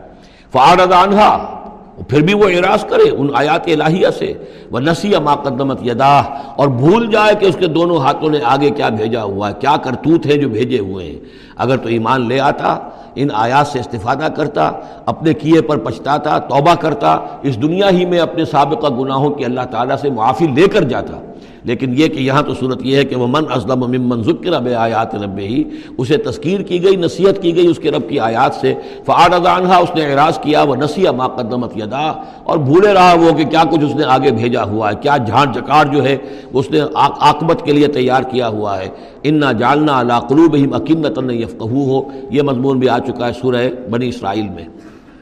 [0.51, 1.31] فعارض عنہا
[2.07, 4.33] پھر بھی وہ اعراض کرے ان آیات الہیہ سے۔
[4.71, 6.17] وہ نسی ما قدمت یدا
[6.59, 9.75] اور بھول جائے کہ اس کے دونوں ہاتھوں نے آگے کیا بھیجا ہوا ہے، کیا
[9.83, 11.19] کرتوت ہیں جو بھیجے ہوئے ہیں۔
[11.57, 12.77] اگر تو ایمان لے آتا
[13.15, 14.71] ان آیات سے استفادہ کرتا،
[15.05, 19.61] اپنے کیے پر پچھتاتا، توبہ کرتا، اس دنیا ہی میں اپنے سابقہ گناہوں کی اللہ
[19.71, 21.28] تعالیٰ سے معافی لے کر جاتا۔
[21.65, 24.67] لیکن یہ کہ یہاں تو صورت یہ ہے کہ وہ من ازلم ممن ذکر رب
[24.77, 25.63] آیات رب ہی
[25.97, 28.73] اسے تذکیر کی گئی، نصیحت کی گئی اس کے رب کی آیات سے
[29.05, 32.07] فعاد عنہا اس نے اعراض کیا وہ نسیہ ما قدمت یدا
[32.43, 35.55] اور بھولے رہا وہ کہ کیا کچھ اس نے آگے بھیجا ہوا ہے، کیا جھانٹ
[35.55, 36.17] جکار جو ہے
[36.53, 38.87] اس نے عاقبت کے لیے تیار کیا ہوا ہے۔
[39.23, 42.01] انا جالنا اللہ قلوب ہی مکمت یفقہو ہو
[42.35, 44.67] یہ مضمون بھی آ چکا ہے سورہ بنی اسرائیل میں۔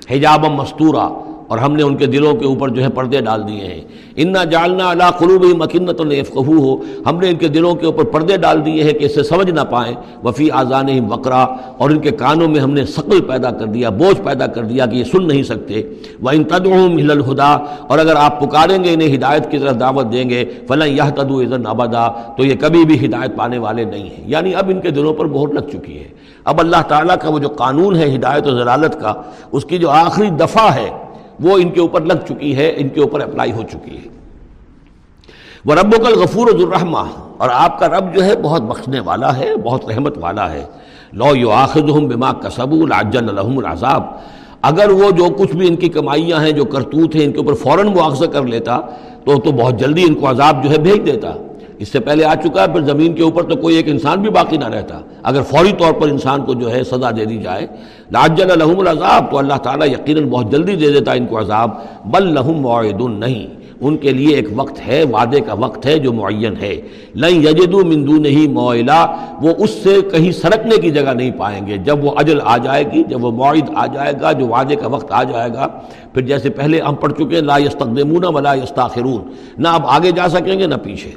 [0.10, 1.08] حجاب مستورہ
[1.48, 3.82] اور ہم نے ان کے دلوں کے اوپر جو ہے پردے ڈال دیے ہیں۔
[4.16, 8.38] انا جالنا اللہ قلوب مکنت الفقو ہو ہم نے ان کے دلوں کے اوپر پردے
[8.38, 11.46] ڈال دیے ہیں کہ اسے سمجھ نہ پائیں۔ وفی آزان وقرا۔
[11.78, 14.86] اور ان کے کانوں میں ہم نے شکل پیدا کر دیا، بوجھ پیدا کر دیا
[14.86, 15.82] کہ یہ سن نہیں سکتے۔
[16.22, 17.54] وہ ان تدم الخدا
[17.88, 21.42] اور اگر آپ پکاریں گے انہیں ہدایت کی طرف دعوت دیں گے فلاں یہ تدو
[21.42, 24.90] عزن آبادا تو یہ کبھی بھی ہدایت پانے والے نہیں ہیں۔ یعنی اب ان کے
[24.90, 26.08] دلوں پر بہت لگ چکی ہے۔
[26.44, 29.14] اب اللہ تعالیٰ کا وہ جو قانون ہے، ہدایت و ضلالت کا،
[29.52, 31.07] اس کی جو آخری دفعہ ہے
[31.40, 34.08] وہ ان کے اوپر لگ چکی ہے، ان کے اوپر اپلائی ہو چکی ہے۔
[35.66, 37.04] وہ رب و کل غفور الرحمہ
[37.38, 40.66] اور آپ کا رب جو ہے بہت بخشنے والا ہے، بہت رحمت والا ہے۔
[41.14, 44.04] لو یو آخر بما کسب الجن الحم العذاب۔
[44.62, 47.54] اگر وہ جو کچھ بھی ان کی کمائیاں ہیں، جو کرتوت ہیں، ان کے اوپر
[47.54, 48.78] فوراً مواخذہ کر لیتا،
[49.26, 51.34] تو تو بہت جلدی ان کو عذاب جو ہے بھیج دیتا۔
[51.78, 54.30] اس سے پہلے آ چکا ہے، پھر زمین کے اوپر تو کوئی ایک انسان بھی
[54.30, 57.68] باقی نہ رہتا۔ اگر فوری طور پر انسان کو جو ہے سزا دے دی جائے
[58.12, 61.70] لاجل الحم العذاب، تو اللہ تعالیٰ یقیناً بہت جلدی دے دیتا ان کو عذاب۔
[62.06, 63.48] بل لہم معید نہیں،
[63.82, 66.82] ان کے لیے ایک وقت ہے، وعدے کا وقت ہے جو معین ہے۔
[67.16, 69.06] لن یجدو مندو نہیں معلا
[69.42, 72.84] وہ اس سے کہیں سرکنے کی جگہ نہیں پائیں گے۔ جب وہ اجل آ جائے
[72.94, 75.68] گی، جب وہ معید آ جائے گا، جو وعدے کا وقت آ جائے گا،
[76.14, 79.22] پھر جیسے پہلے ہم پڑھ چکے ہیں، لا یستقدمون ولا یستاخرون۔
[79.58, 81.12] نہ اب آگے جا سکیں گے، نہ پیچھے۔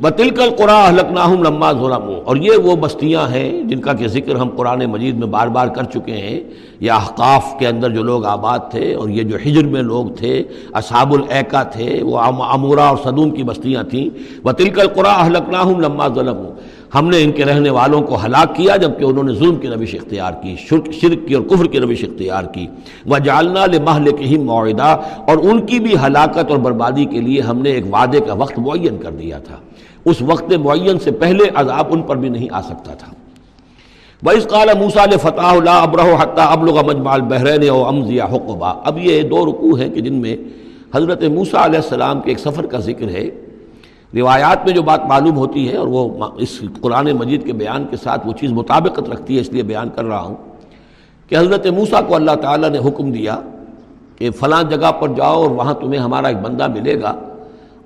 [0.00, 4.48] بتل قرآن لکھناہم لما ظلم اور یہ وہ بستیاں ہیں جن کا کہ ذکر ہم
[4.48, 6.40] قرآن مجید میں بار بار کر چکے ہیں۔
[6.80, 10.42] یہ احقاف کے اندر جو لوگ آباد تھے اور یہ جو ہجر میں لوگ تھے،
[10.72, 14.08] اصحاب العقا تھے، وہ امورا اور صدوم کی بستیاں تھیں۔
[14.42, 16.46] بتل قرآن لکھناہم لما ظلم
[16.94, 19.94] ہم نے ان کے رہنے والوں کو ہلاک کیا جبکہ انہوں نے ظلم کی روش
[19.94, 22.66] اختیار کی، شرک کی اور کفر کی روش اختیار کی۔
[23.06, 24.96] وہ جالنا لمحل کے ہی معاہدہ
[25.26, 28.58] اور ان کی بھی ہلاکت اور بربادی کے لیے ہم نے ایک وعدے کا وقت
[28.58, 29.56] معین کر دیا تھا۔
[30.04, 33.12] اس وقت معین سے پہلے عذاب ان پر بھی نہیں آ سکتا تھا۔
[34.24, 39.22] بس قال موسا فتح اللہ ابرہ حتٰ ابلغ مجمال بحرین او امزیا حقبہ اب یہ
[39.22, 40.36] دو رکوع ہیں کہ جن میں
[40.94, 43.30] حضرت موسا علیہ السلام کے ایک سفر کا ذکر ہے۔
[44.14, 47.96] روایات میں جو بات معلوم ہوتی ہے اور وہ اس قرآن مجید کے بیان کے
[47.96, 50.34] ساتھ وہ چیز مطابقت رکھتی ہے اس لیے بیان کر رہا ہوں
[51.28, 53.40] کہ حضرت موسا کو اللہ تعالیٰ نے حکم دیا
[54.18, 57.14] کہ فلاں جگہ پر جاؤ اور وہاں تمہیں ہمارا ایک بندہ ملے گا۔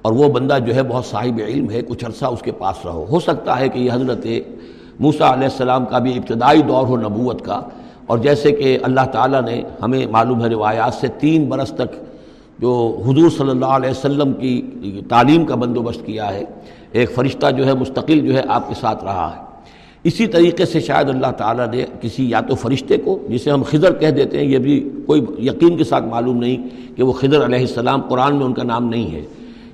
[0.04, 3.06] اور وہ بندہ جو ہے بہت صاحب علم ہے، کچھ عرصہ اس کے پاس رہو۔
[3.10, 4.26] ہو سکتا ہے کہ یہ حضرت
[5.00, 7.60] موسا علیہ السلام کا بھی ابتدائی دور ہو نبوت کا۔
[8.06, 11.94] اور جیسے کہ اللہ تعالیٰ نے ہمیں معلوم ہے روایات سے تین برس تک
[12.58, 14.62] جو حضور صلی اللہ علیہ وسلم کی
[15.08, 16.44] تعلیم کا بندوبست کیا ہے۔
[16.92, 19.42] ایک فرشتہ جو ہے مستقل جو ہے آپ کے ساتھ رہا ہے۔
[20.02, 23.92] اسی طریقے سے شاید اللہ تعالیٰ نے کسی یا تو فرشتے کو، جسے ہم خضر
[23.92, 27.58] کہہ دیتے ہیں، یہ بھی کوئی یقین کے ساتھ معلوم نہیں کہ وہ خضر علیہ
[27.58, 29.22] السلام قرآن میں ان کا نام نہیں ہے۔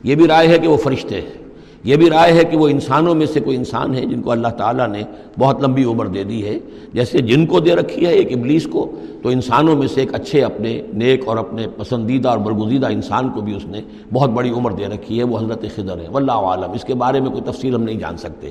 [0.03, 1.41] یہ بھی رائے ہے کہ وہ فرشتے ہیں۔
[1.85, 4.49] یہ بھی رائے ہے کہ وہ انسانوں میں سے کوئی انسان ہے جن کو اللہ
[4.49, 5.03] تعالیٰ نے
[5.39, 6.59] بہت لمبی عمر دے دی ہے۔
[6.93, 8.93] جیسے جن کو دے رکھی ہے، ایک ابلیس کو،
[9.23, 13.41] تو انسانوں میں سے ایک اچھے اپنے نیک اور اپنے پسندیدہ اور برگزیدہ انسان کو
[13.41, 13.81] بھی اس نے
[14.13, 17.21] بہت بڑی عمر دے رکھی ہے، وہ حضرت خضر ہے۔ واللہ عالم، اس کے بارے
[17.21, 18.51] میں کوئی تفصیل ہم نہیں جان سکتے۔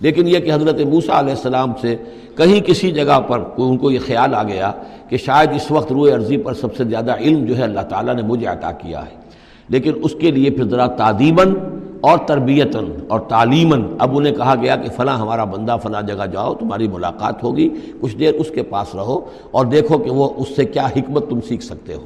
[0.00, 1.96] لیکن یہ کہ حضرت موسیٰ علیہ السلام سے
[2.36, 4.72] کہیں کسی جگہ پر ان کو یہ خیال آ گیا
[5.08, 8.14] کہ شاید اس وقت روئے عرضی پر سب سے زیادہ علم جو ہے اللہ تعالیٰ
[8.14, 9.25] نے مجھے عطا کیا ہے۔
[9.68, 11.54] لیکن اس کے لیے پھر ذرا تعدیباً
[12.00, 16.54] اور تربیتاً اور تعلیماً اب انہیں کہا گیا کہ فلاں ہمارا بندہ فلاں جگہ جاؤ،
[16.54, 17.68] تمہاری ملاقات ہوگی،
[18.00, 21.40] کچھ دیر اس کے پاس رہو اور دیکھو کہ وہ اس سے کیا حکمت تم
[21.48, 22.04] سیکھ سکتے ہو۔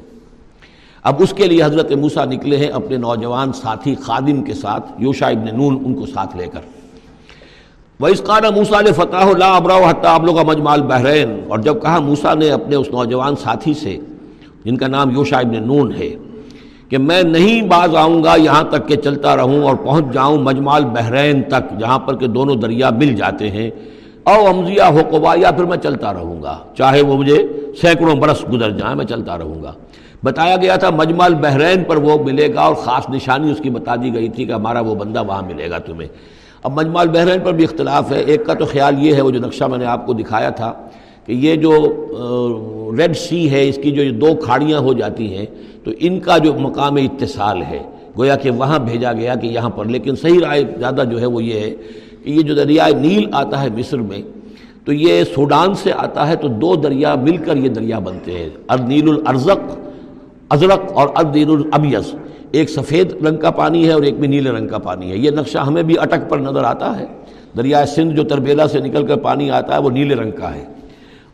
[1.03, 5.27] اب اس کے لیے حضرت موسیٰ نکلے ہیں اپنے نوجوان ساتھی خادم کے ساتھ یوشا
[5.27, 6.59] ابن نون ان کو ساتھ لے کر۔
[7.99, 11.81] وہ اس قانہ موسا نے فتح اللہ ابرا حتیٰ آپ لوگ مجمال بحرین اور جب
[11.81, 13.97] کہا موسا نے اپنے اس نوجوان ساتھی سے،
[14.65, 16.15] جن کا نام یوشا ابن نون ہے
[16.91, 20.85] کہ میں نہیں باز آؤں گا یہاں تک کہ چلتا رہوں اور پہنچ جاؤں مجمال
[20.85, 23.69] بحرین تک جہاں پر کہ دونوں دریا مل جاتے ہیں۔
[24.23, 27.47] او امزیہ ہو یا پھر میں چلتا رہوں گا۔ چاہے وہ مجھے
[27.81, 29.71] سینکڑوں برس گزر جائیں، میں چلتا رہوں گا۔
[30.23, 33.95] بتایا گیا تھا مجمال بحرین پر وہ ملے گا اور خاص نشانی اس کی بتا
[33.95, 36.09] دی گئی تھی کہ ہمارا وہ بندہ وہاں ملے گا تمہیں۔
[36.63, 39.39] اب مجمال بحرین پر بھی اختلاف ہے۔ ایک کا تو خیال یہ ہے، وہ جو
[39.39, 40.73] نقشہ میں نے آپ کو دکھایا تھا
[41.25, 41.71] کہ یہ جو
[42.97, 45.45] ریڈ سی ہے، اس کی جو دو کھاڑیاں ہو جاتی ہیں،
[45.83, 47.81] تو ان کا جو مقام اتصال ہے،
[48.17, 51.43] گویا کہ وہاں بھیجا گیا کہ یہاں پر، لیکن صحیح رائے زیادہ جو ہے وہ
[51.43, 51.71] یہ ہے
[52.23, 54.21] کہ یہ جو دریائے نیل آتا ہے مصر میں،
[54.85, 58.49] تو یہ سوڈان سے آتا ہے، تو دو دریا مل کر یہ دریا بنتے ہیں
[58.69, 59.71] ارنیل الارزق،
[60.49, 62.13] ازرق اور اردین الابیز
[62.51, 65.31] ایک سفید رنگ کا پانی ہے اور ایک بھی نیلے رنگ کا پانی ہے۔ یہ
[65.31, 67.05] نقشہ ہمیں بھی اٹک پر نظر آتا ہے۔
[67.57, 70.65] دریائے سندھ جو تربیلا سے نکل کر پانی آتا ہے، وہ نیلے رنگ کا ہے۔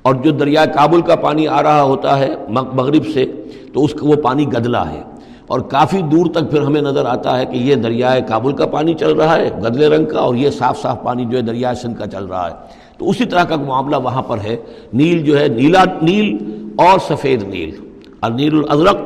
[0.07, 3.25] اور جو دریائے کابل کا پانی آ رہا ہوتا ہے مغرب سے،
[3.73, 5.01] تو اس کا وہ پانی گدلا ہے۔
[5.47, 8.93] اور کافی دور تک پھر ہمیں نظر آتا ہے کہ یہ دریائے کابل کا پانی
[8.93, 11.99] چل رہا ہے، گدلے رنگ کا، اور یہ صاف صاف پانی جو ہے دریائے سندھ
[11.99, 12.55] کا چل رہا ہے۔
[12.97, 14.57] تو اسی طرح کا معاملہ وہاں پر ہے۔
[14.93, 16.37] نیل جو ہے نیلا نیل
[16.75, 17.71] اور سفید نیل۔
[18.21, 18.97] النیل الازرق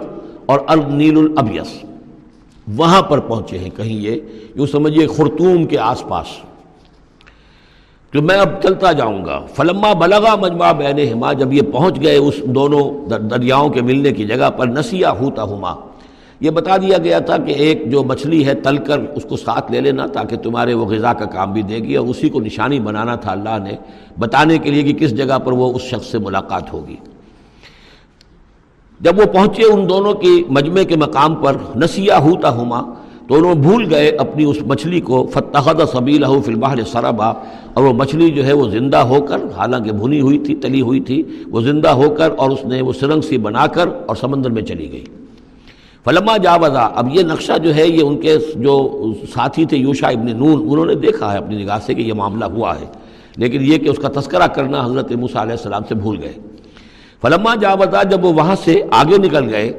[0.45, 1.83] اور النیل الابیس
[2.77, 4.15] وہاں پر پہنچے ہیں کہیں یہ،
[4.55, 6.50] یوں سمجھیے خرطوم کے آس پاس۔
[8.14, 12.18] تو میں اب چلتا جاؤں گا۔ فلما بلغا مجمع بین ہما، جب یہ پہنچ گئے
[12.18, 15.74] اس دونوں دریاؤں کے ملنے کی جگہ پر، نسیا ہوتا ہما
[16.39, 19.72] یہ بتا دیا گیا تھا کہ ایک جو مچھلی ہے، تل کر اس کو ساتھ
[19.72, 22.80] لے لینا تاکہ تمہارے وہ غذا کا کام بھی دے گی اور اسی کو نشانی
[22.80, 23.76] بنانا تھا اللہ نے
[24.20, 26.95] بتانے کے لیے کہ کس جگہ پر وہ اس شخص سے ملاقات ہوگی۔
[28.99, 32.82] جب وہ پہنچے ان دونوں کی مجمع کے مقام پر نسیہ ہوتا ہما
[33.28, 37.32] تو انہوں بھول گئے اپنی اس مچھلی کو فتحد صبیل فی البحر سربا،
[37.74, 40.99] اور وہ مچھلی جو ہے وہ زندہ ہو کر، حالانکہ بھنی ہوئی تھی، تلی ہوئی
[40.99, 44.49] تھی، وہ زندہ ہو کر اور اس نے وہ سرنگ سی بنا کر اور سمندر
[44.49, 45.03] میں چلی گئی۔
[46.05, 50.38] فلما جاوزا، اب یہ نقشہ جو ہے، یہ ان کے جو ساتھی تھے یوشا ابن
[50.38, 52.86] نون، انہوں نے دیکھا ہے اپنی نگاہ سے کہ یہ معاملہ ہوا ہے۔
[53.38, 56.34] لیکن یہ کہ اس کا تذکرہ کرنا حضرت موسیٰ علیہ السلام سے بھول گئے۔
[57.22, 59.72] فلما جاوزا، جب وہ وہاں سے آگے نکل گئے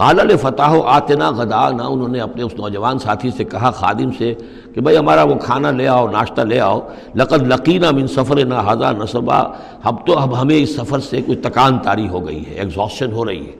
[0.00, 4.10] قال فتح و آتنا غدا نہ انہوں نے اپنے اس نوجوان ساتھی سے کہا خادم
[4.18, 4.34] سے
[4.74, 6.80] کہ بھائی ہمارا وہ کھانا لے آؤ، ناشتہ لے آؤ۔
[7.14, 9.52] لقد لقینہ من سفر نہ حضا نصبہ
[9.84, 13.24] اب تو اب ہمیں اس سفر سے کوئی تکان تاری ہو گئی ہے ایگزاسشن ہو
[13.24, 13.52] رہی ہے۔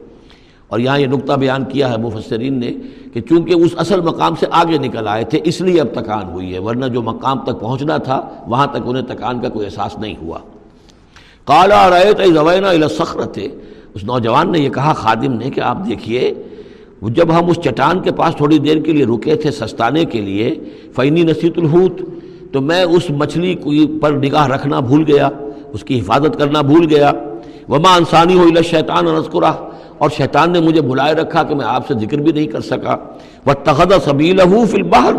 [0.68, 2.72] اور یہاں یہ نقطہ بیان کیا ہے مفسرین نے
[3.12, 6.55] کہ چونکہ اس اصل مقام سے آگے نکل آئے تھے، اس لیے اب تکان ہوئی
[6.55, 10.14] ہے، ورنہ جو مقام تک پہنچنا تھا، وہاں تک انہیں تکان کا کوئی احساس نہیں
[10.22, 10.38] ہوا۔
[11.45, 13.49] کالا رائے تو زوینہ السخر تھے
[13.95, 16.32] اس نوجوان نے یہ کہا، خادم نے کہ آپ دیکھیے
[17.03, 20.55] جب ہم اس چٹان کے پاس تھوڑی دیر کے لیے رکے تھے سستانے کے لیے
[20.97, 22.01] فینی نصیت الحوت،
[22.53, 23.55] تو میں اس مچھلی
[24.03, 25.28] پر نگاہ رکھنا بھول گیا،
[25.72, 27.12] اس کی حفاظت کرنا بھول گیا۔
[27.68, 29.53] وما انسانی ہو الا شیطان نسکرا
[29.99, 32.97] اور شیطان نے مجھے بھلائے رکھا کہ میں آپ سے ذکر بھی نہیں کر سکا۔
[33.47, 35.14] وہ تخدہ سبیل فی البحر،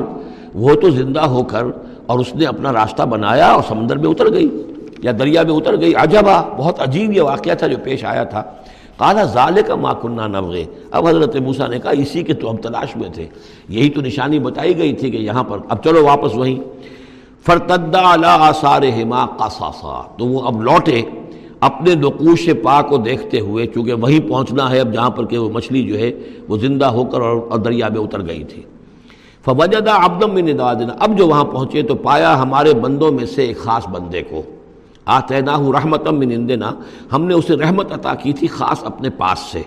[0.53, 1.63] وہ تو زندہ ہو کر
[2.05, 4.49] اور اس نے اپنا راستہ بنایا اور سمندر میں اتر گئی۔
[5.03, 8.43] یا دریا میں اتر گئی، عجبا، بہت عجیب یہ واقعہ تھا جو پیش آیا تھا۔
[8.97, 12.55] کالا ظال کا ماں کنہ نبغے اب حضرت موسیٰ نے کہا، اسی کے تو ہم
[12.55, 13.27] تلاش میں تھے۔
[13.69, 16.59] یہی تو نشانی بتائی گئی تھی کہ یہاں پر، اب چلو واپس وہیں۔
[17.45, 21.01] فرتدہ آثار ہما قصاصا۔ تو وہ اب لوٹے،
[21.59, 25.49] اپنے نقوش پا کو دیکھتے ہوئے، چونکہ وہیں پہنچنا ہے، اب جہاں پر کہ وہ
[25.49, 26.11] مچھلی جو ہے،
[26.47, 28.63] وہ زندہ ہو کر اور دریا میں اتر گئی تھی۔
[29.45, 33.57] فوجدہ ابدم میں ندادنا اب جو وہاں پہنچے تو پایا ہمارے بندوں میں سے ایک
[33.57, 34.41] خاص بندے کو۔
[35.05, 36.71] آتینا رحمتم من اندنا،
[37.13, 39.61] ہم نے اسے رحمت عطا کی تھی خاص اپنے پاس سے۔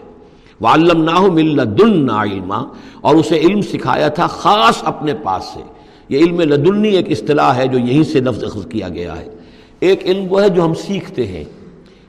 [0.60, 2.62] وعلم نہ مل لدن علما،
[3.00, 5.60] اور اسے علم سکھایا تھا خاص اپنے پاس سے۔
[6.08, 9.28] یہ علم لدنی ایک اصطلاح ہے جو یہیں سے لفظ خز کیا گیا ہے۔
[9.80, 11.44] ایک علم وہ ہے جو ہم سیکھتے ہیں۔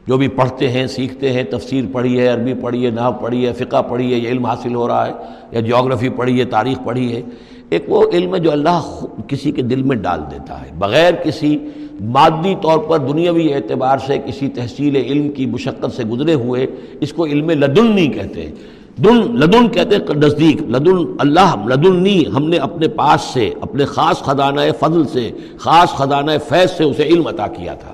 [0.08, 3.54] جو بھی پڑھتے ہیں، سیکھتے ہیں، تفسیر پڑھی ہے، عربی پڑھی ہے، نحو پڑھی ہے،
[3.54, 5.12] فقہ پڑھی ہے، یہ علم حاصل ہو رہا ہے،
[5.52, 7.22] یا جیوگرافی پڑھی ہے، تاریخ پڑھی ہے۔
[7.70, 11.58] ایک وہ علم ہے جو اللہ کسی کے دل میں ڈال دیتا ہے۔ بغیر کسی
[12.02, 16.68] مادی طور پر دنیاوی اعتبار سے کسی تحصیل علم کی مشقت سے گزرے ہوئے،
[17.00, 18.52] اس کو علم لدنی کہتے۔ ہیں
[18.98, 24.20] دن لدن کہتے ہیں نزدیک، لدن اللہ لدنی ہم نے اپنے پاس سے، اپنے خاص
[24.20, 27.94] خزانہ فضل سے، خاص خزانہ فیض سے اسے علم عطا کیا تھا۔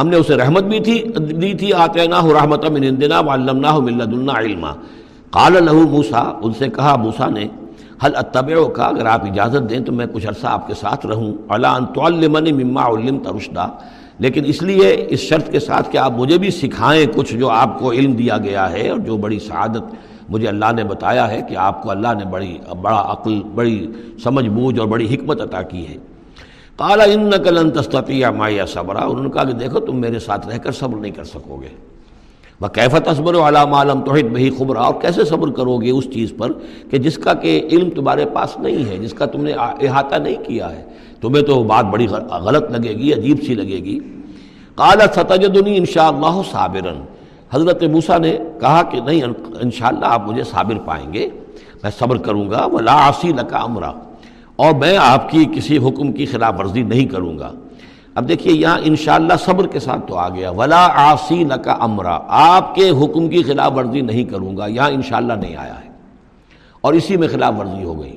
[0.00, 3.98] ہم نے اسے رحمت بھی تھی، دی تھی آتے نہ رحمت من اندنا وعلمناہ من
[3.98, 4.72] لدنا علما۔
[5.30, 7.48] قال لہو موسا ان سے کہا موسا نے
[8.04, 11.34] حل اتبعو کا، اگر آپ اجازت دیں تو میں کچھ عرصہ آپ کے ساتھ رہوں۔
[11.48, 13.66] علا ان تعلمنی مما علمت رشدہ
[14.18, 17.78] لیکن اس لیے اس شرط کے ساتھ کہ آپ مجھے بھی سکھائیں کچھ جو آپ
[17.78, 19.82] کو علم دیا گیا ہے اور جو بڑی سعادت
[20.28, 23.92] مجھے اللہ نے بتایا ہے کہ آپ کو اللہ نے بڑی، بڑا عقل، بڑی
[24.24, 25.96] سمجھ بوجھ اور بڑی حکمت عطا کی ہے۔
[26.76, 30.58] کالا ان نقل تستطیع مایا صبرا۔ انہوں نے کہا کہ دیکھو تم میرے ساتھ رہ
[30.58, 31.68] کر صبر نہیں کر سکو گے۔
[32.62, 36.32] وہ کیفت اصبر علام عالم توحید بہی خبرا اور کیسے صبر کرو گے اس چیز
[36.38, 36.52] پر
[36.90, 40.34] کہ جس کا کہ علم تمہارے پاس نہیں ہے، جس کا تم نے احاطہ نہیں
[40.46, 40.82] کیا ہے۔
[41.20, 43.98] تمہیں تو بات بڑی غلط لگے گی، عجیب سی لگے گی۔
[44.74, 47.00] کالا ستجدنی ان شاء اللہ صابرن
[47.52, 49.22] حضرت موسیٰ نے کہا کہ نہیں،
[49.60, 51.28] انشاءاللہ آپ مجھے صابر پائیں گے۔
[51.82, 53.92] میں صبر کروں گا وہ آسی لکا امرا
[54.56, 57.52] اور میں آپ کی کسی حکم کی خلاف ورزی نہیں کروں گا۔
[58.14, 62.74] اب دیکھیے یہاں انشاءاللہ صبر کے ساتھ تو آ گیا۔ ولا آسی لکا امرا آپ
[62.74, 65.88] کے حکم کی خلاف ورزی نہیں کروں گا، یہاں انشاءاللہ نہیں آیا ہے۔
[66.80, 68.16] اور اسی میں خلاف ورزی ہو گئی۔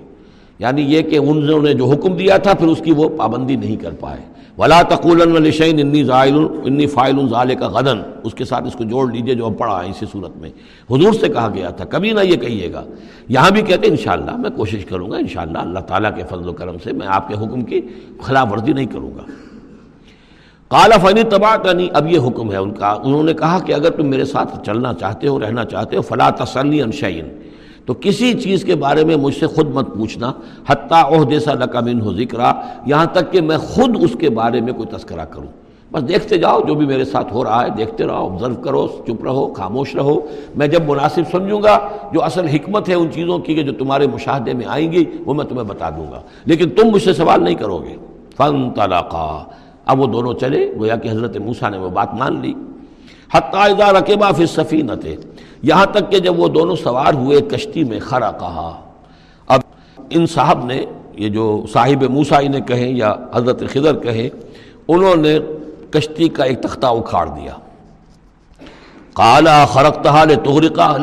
[0.60, 3.76] یعنی یہ کہ انہوں نے جو حکم دیا تھا، پھر اس کی وہ پابندی نہیں
[3.76, 8.64] کر پائے۔ ولا تقول لشین انی زائل انی فائل ظال کا غدن اس کے ساتھ
[8.64, 10.50] اس کو جوڑ لیجیے جو ہم پڑھا ہے اسی صورت میں۔
[10.92, 12.84] حضور سے کہا گیا تھا، کبھی نہ یہ کہیے گا۔
[13.28, 16.54] یہاں بھی کہتے ہیں، انشاءاللہ میں کوشش کروں گا، انشاءاللہ اللہ تعالیٰ کے فضل و
[16.54, 17.82] کرم سے میں آپ کے حکم کی
[18.22, 19.24] خلاف ورزی نہیں کروں گا۔
[20.68, 23.90] کالا فنی تباہ نہیں اب یہ حکم ہے ان کا۔ انہوں نے کہا کہ اگر
[23.90, 27.28] تم میرے ساتھ چلنا چاہتے ہو، رہنا چاہتے ہو فلاں تسلی انشعین
[27.86, 30.32] تو کسی چیز کے بارے میں مجھ سے خود مت پوچھنا۔
[30.68, 31.54] حتیٰ عہدے سا
[32.02, 32.40] ہو ذکر
[32.86, 35.48] یہاں تک کہ میں خود اس کے بارے میں کوئی تذکرہ کروں۔
[35.92, 39.24] بس دیکھتے جاؤ، جو بھی میرے ساتھ ہو رہا ہے، دیکھتے رہو آبزرو کرو، چپ
[39.24, 40.20] رہو، خاموش رہو۔
[40.56, 44.08] میں جب مناسب سمجھوں گا، جو اصل حکمت ہے ان چیزوں کی کہ جو تمہارے
[44.08, 47.44] مشاہدے میں آئیں گی، وہ میں تمہیں بتا دوں گا۔ لیکن تم مجھ سے سوال
[47.44, 47.96] نہیں کرو گے۔
[48.38, 49.44] فن طلاقہ
[49.86, 52.54] اب وہ دونوں چلے، گویا کہ حضرت موسیٰ نے وہ بات مان لی۔
[53.34, 55.06] حتیٰ رقبہ پھر سفینت
[55.64, 58.82] یہاں تک کہ جب وہ دونوں سوار ہوئے کشتی میں خرا کہا
[59.48, 59.62] اب
[60.10, 64.30] ان صاحب نے، یہ جو صاحب موسا انہیں کہیں یا حضرت خضر کہیں،
[64.88, 65.40] انہوں نے
[65.92, 67.56] کشتی کا ایک تختہ اکھاڑ دیا۔
[69.14, 70.96] کالا خرق تحال تغرقہ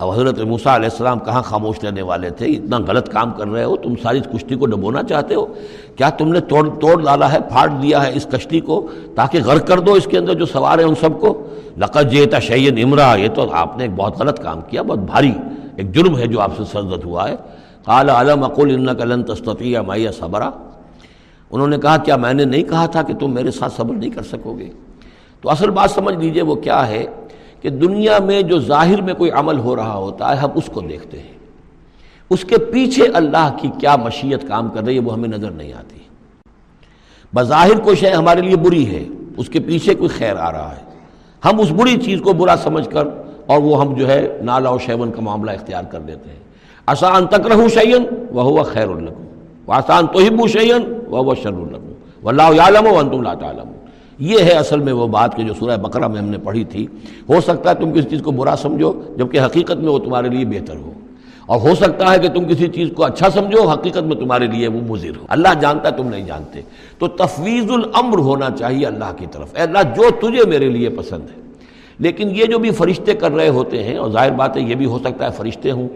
[0.00, 3.64] اب حضرت موسیٰ علیہ السلام کہاں خاموش رہنے والے تھے؟ اتنا غلط کام کر رہے
[3.64, 5.46] ہو، تم ساری کشتی کو ڈبونا چاہتے ہو؟
[5.96, 9.66] کیا تم نے توڑ توڑ ڈالا ہے، پھاڑ دیا ہے اس کشتی کو تاکہ غرق
[9.66, 11.46] کر دو اس کے اندر جو سوار ہیں ان سب کو؟
[11.78, 15.32] لقت جیتا شعی نمرا یہ تو آپ نے ایک بہت غلط کام کیا، بہت بھاری
[15.76, 17.36] ایک جرم ہے جو آپ سے سرزد ہوا ہے۔
[17.84, 20.50] قال علم اقول ان کلن تستطیع مائیا صبرا۔
[21.50, 24.10] انہوں نے کہا، کیا میں نے نہیں کہا تھا کہ تم میرے ساتھ صبر نہیں
[24.10, 24.70] کر سکو گے؟
[25.40, 27.06] تو اصل بات سمجھ لیجیے وہ کیا ہے؟
[27.60, 30.80] کہ دنیا میں جو ظاہر میں کوئی عمل ہو رہا ہوتا ہے، ہم اس کو
[30.80, 31.38] دیکھتے ہیں۔
[32.30, 35.72] اس کے پیچھے اللہ کی کیا مشیت کام کر رہی ہے، وہ ہمیں نظر نہیں
[35.72, 35.98] آتی۔
[37.34, 39.04] بظاہر کوئی شے ہمارے لیے بری ہے،
[39.36, 40.84] اس کے پیچھے کوئی خیر آ رہا ہے۔
[41.44, 43.08] ہم اس بری چیز کو برا سمجھ کر
[43.46, 46.40] اور وہ ہم جو ہے نالا و شیون کا معاملہ اختیار کر دیتے ہیں۔
[46.86, 49.26] آسان تک رہو شعین وہ ہوا خیر القم
[49.66, 51.92] آسان تو ہی بو شعین وہ ہوا شر القم
[52.22, 53.72] و اللہ عالم و انت اللہ تعالم
[54.20, 56.86] یہ ہے اصل میں وہ بات کہ جو سورہ بقرہ میں ہم نے پڑھی تھی،
[57.28, 60.44] ہو سکتا ہے تم کسی چیز کو برا سمجھو، جبکہ حقیقت میں وہ تمہارے لیے
[60.44, 60.92] بہتر ہو۔
[61.46, 64.68] اور ہو سکتا ہے کہ تم کسی چیز کو اچھا سمجھو، حقیقت میں تمہارے لیے
[64.68, 66.60] وہ مضر ہو۔ اللہ جانتا ہے تم نہیں جانتے۔
[66.98, 71.22] تو تفویض الامر ہونا چاہیے اللہ کی طرف۔ اے اللہ، جو تجھے میرے لیے پسند
[71.22, 71.40] ہے۔
[71.98, 74.86] لیکن یہ جو بھی فرشتے کر رہے ہوتے ہیں، اور ظاہر بات ہے یہ بھی
[74.86, 75.88] ہو سکتا ہے فرشتے ہوں۔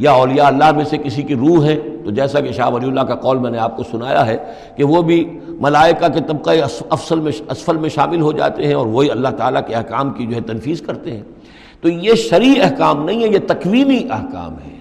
[0.00, 3.00] یا اولیاء اللہ میں سے کسی کی روح ہے، تو جیسا کہ شاہ ولی اللہ
[3.00, 4.36] کا قول میں نے آپ کو سنایا ہے
[4.76, 6.50] کہ وہ بھی ملائکہ کے طبقہ
[6.90, 10.26] افسل میں، اسفل میں شامل ہو جاتے ہیں اور وہی اللہ تعالیٰ کے احکام کی
[10.26, 11.22] جو ہے تنفیذ کرتے ہیں۔
[11.80, 14.78] تو یہ شرعی احکام نہیں ہے یہ تکوینی احکام ہے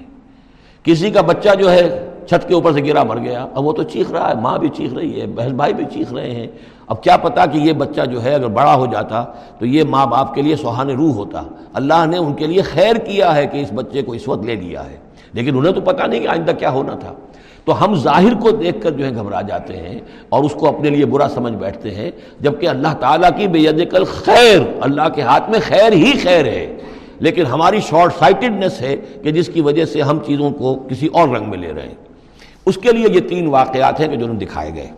[0.84, 3.84] کسی کا بچہ جو ہے چھت کے اوپر سے گرا مر گیا، اب وہ تو
[3.84, 6.48] چیخ رہا ہے، ماں بھی چیخ رہی ہے، بہن بھائی بھی چیخ رہے ہیں۔
[6.88, 9.24] اب کیا پتا کہ یہ بچہ جو ہے اگر بڑا ہو جاتا
[9.60, 11.42] تو یہ ماں باپ کے لیے سہان روح ہوتا۔
[11.74, 14.56] اللہ نے ان کے لیے خیر کیا ہے کہ اس بچے کو اس وقت لے
[14.56, 14.98] لیا ہے۔
[15.34, 17.14] لیکن انہیں تو پتہ نہیں کہ آئندہ کیا ہونا تھا۔
[17.66, 20.00] تو ہم ظاہر کو دیکھ کر جو ہے گھبرا جاتے ہیں
[20.30, 23.92] اور اس کو اپنے لیے برا سمجھ بیٹھتے ہیں، جبکہ اللہ تعالیٰ کی بے ید
[23.92, 26.78] کل خیر، اللہ کے ہاتھ میں خیر ہی خیر ہے۔
[27.20, 31.30] لیکن ہماری شارٹ سائٹڈنس ہے کہ جس کی وجہ سے ہم چیزوں کو کسی اور
[31.30, 31.96] رنگ میں لے رہے ہیں۔
[32.66, 34.90] اس کے لیے یہ تین واقعات ہیں کہ جو انہوں دکھائے گئے۔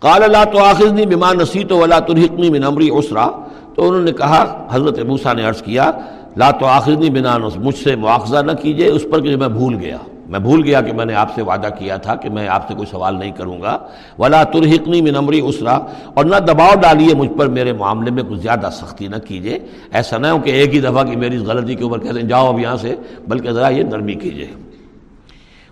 [0.00, 3.30] قال اللہ تو آخذنی بما نصیت ولا ترحقنی من امری اسرا
[3.74, 5.90] تو انہوں نے کہا، حضرت موسیٰ نے عرض کیا
[6.36, 9.96] لا تو آخذنی بنا مجھ سے مواخذہ نہ کیجیے، اس پر کہ میں بھول گیا۔
[10.28, 12.74] میں بھول گیا کہ میں نے آپ سے وعدہ کیا تھا کہ میں آپ سے
[12.74, 13.78] کوئی سوال نہیں کروں گا۔
[14.18, 15.78] ولا ترحقنی من امری اسرا
[16.14, 19.58] اور نہ دباؤ ڈالیے مجھ پر، میرے معاملے میں کچھ زیادہ سختی نہ کیجیے
[19.92, 22.48] ایسا نہ ہو کہ ایک ہی دفعہ کی میری غلطی کے اوپر کہتے ہیں، جاؤ
[22.48, 22.94] اب یہاں سے،
[23.28, 24.46] بلکہ ذرا یہ نرمی کیجیے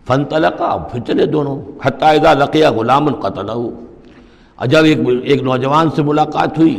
[0.06, 3.50] فن تلقا پھر چلے دونوں حتائدہ لقیہ غلام القتل
[4.66, 6.76] جب ایک ایک نوجوان سے ملاقات ہوئی،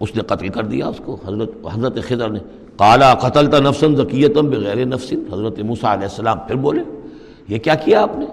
[0.00, 2.38] اس نے قتل کر دیا اس کو۔ حضرت حضرت خضر نے
[2.78, 6.82] کالا قتل تا نفسن ذکیتم بغیر نفسن حضرت موسیٰ علیہ السلام پھر بولے،
[7.48, 8.26] یہ کیا کیا آپ نے؟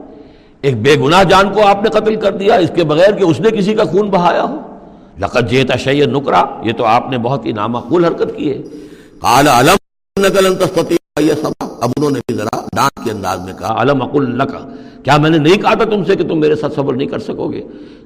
[0.62, 3.40] ایک بے گناہ جان کو آپ نے قتل کر دیا، اس کے بغیر کہ اس
[3.40, 4.58] نے کسی کا خون بہایا ہو۔
[5.20, 8.62] لقت جیتا شی نکرا، یہ تو آپ نے بہت ہی نامقول حرکت کی ہے۔
[9.22, 9.76] کالا علم
[10.20, 10.56] نقل
[11.42, 14.60] سبا اب انہوں نے بھی ذرا ڈانٹ کے انداز میں کہا، علم اقل لکا
[15.04, 17.20] کیا میں نے نہیں کہا تھا تم سے کہ تم میرے ساتھ صبر نہیں کر
[17.20, 17.62] سکو گے؟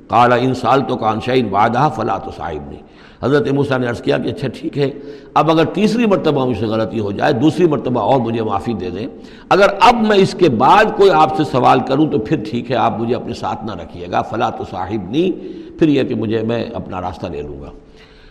[0.07, 2.81] کالا ان سال تو کانشین وعدہ فلا تو صاحب نہیں
[3.23, 4.89] حضرت موسیٰ نے عرض کیا کہ اچھا ٹھیک ہے،
[5.33, 8.89] اب اگر تیسری مرتبہ مجھ سے غلطی ہو جائے، دوسری مرتبہ اور مجھے معافی دے
[8.89, 9.07] دیں،
[9.49, 12.75] اگر اب میں اس کے بعد کوئی آپ سے سوال کروں تو پھر ٹھیک ہے،
[12.75, 15.31] آپ مجھے اپنے ساتھ نہ رکھیے گا۔ فلا تو صاحب نہیں
[15.79, 17.69] پھر یہ کہ مجھے میں اپنا راستہ لے لوں گا۔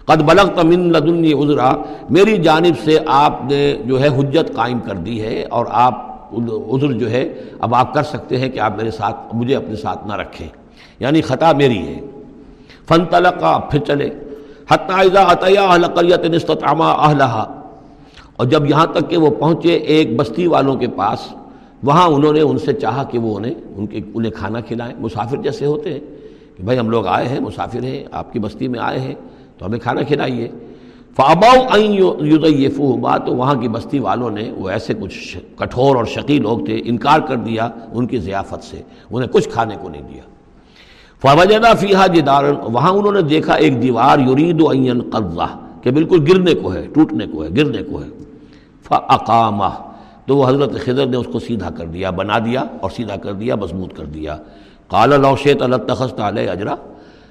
[0.04, 1.72] قد بلغ تمن لدنی عذرا،
[2.10, 6.18] میری جانب سے آپ نے جو ہے حجت قائم کر دی ہے اور آپ
[6.74, 10.06] عذر جو ہے، اب آپ کر سکتے ہیں کہ آپ میرے ساتھ، مجھے اپنے ساتھ
[10.06, 10.48] نہ رکھیں۔
[11.00, 12.00] یعنی خطا میری ہے۔
[12.88, 14.10] فن تلقا پھر چلے۔
[14.70, 17.54] حتیٰ عطیہ قریت نستطعما اہلہا۔
[18.36, 21.34] اور جب یہاں تک کہ وہ پہنچے ایک بستی والوں کے پاس،
[21.82, 25.36] وہاں انہوں نے ان سے چاہا کہ وہ انہیں، ان کے انہیں کھانا کھلائیں۔ مسافر
[25.36, 26.00] جیسے ہوتے ہیں
[26.56, 29.14] کہ بھائی ہم لوگ آئے ہیں، مسافر ہیں، آپ کی بستی میں آئے ہیں،
[29.58, 30.48] تو ہمیں کھانا کھلائیے۔
[31.16, 31.78] فاباؤ
[32.48, 32.68] یہ
[33.26, 37.20] تو وہاں کی بستی والوں نے وہ ایسے کچھ کٹھور اور شقی لوگ تھے، انکار
[37.20, 40.27] کر دیا ان کی ضیافت سے۔ انہیں کچھ کھانے کو نہیں دیا۔
[41.22, 46.24] فوجنا فیحا جدار، وہاں انہوں نے دیکھا ایک دیوار، یرید و عین قبضہ کہ بالکل
[46.28, 48.08] گرنے کو ہے، ٹوٹنے کو ہے، گرنے کو ہے۔
[48.82, 49.68] فقامہ
[50.26, 53.32] تو وہ حضرت خضر نے اس کو سیدھا کر دیا، بنا دیا اور سیدھا کر
[53.32, 54.36] دیا، مضبوط کر دیا۔
[54.88, 56.74] قال لوشیت اللہ تخست علیہ اجرا۔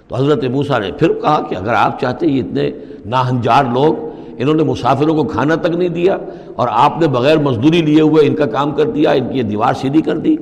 [0.08, 2.72] تو حضرت موسیٰ نے پھر کہا کہ اگر آپ چاہتے یہ اتنے
[3.06, 3.94] ناہنجار لوگ،
[4.38, 6.18] انہوں نے مسافروں کو کھانا تک نہیں دیا
[6.56, 9.44] اور آپ نے بغیر مزدوری لیے ہوئے ان کا کام کر دیا، ان کی یہ
[9.44, 10.36] دیوار سیدھی کر دی۔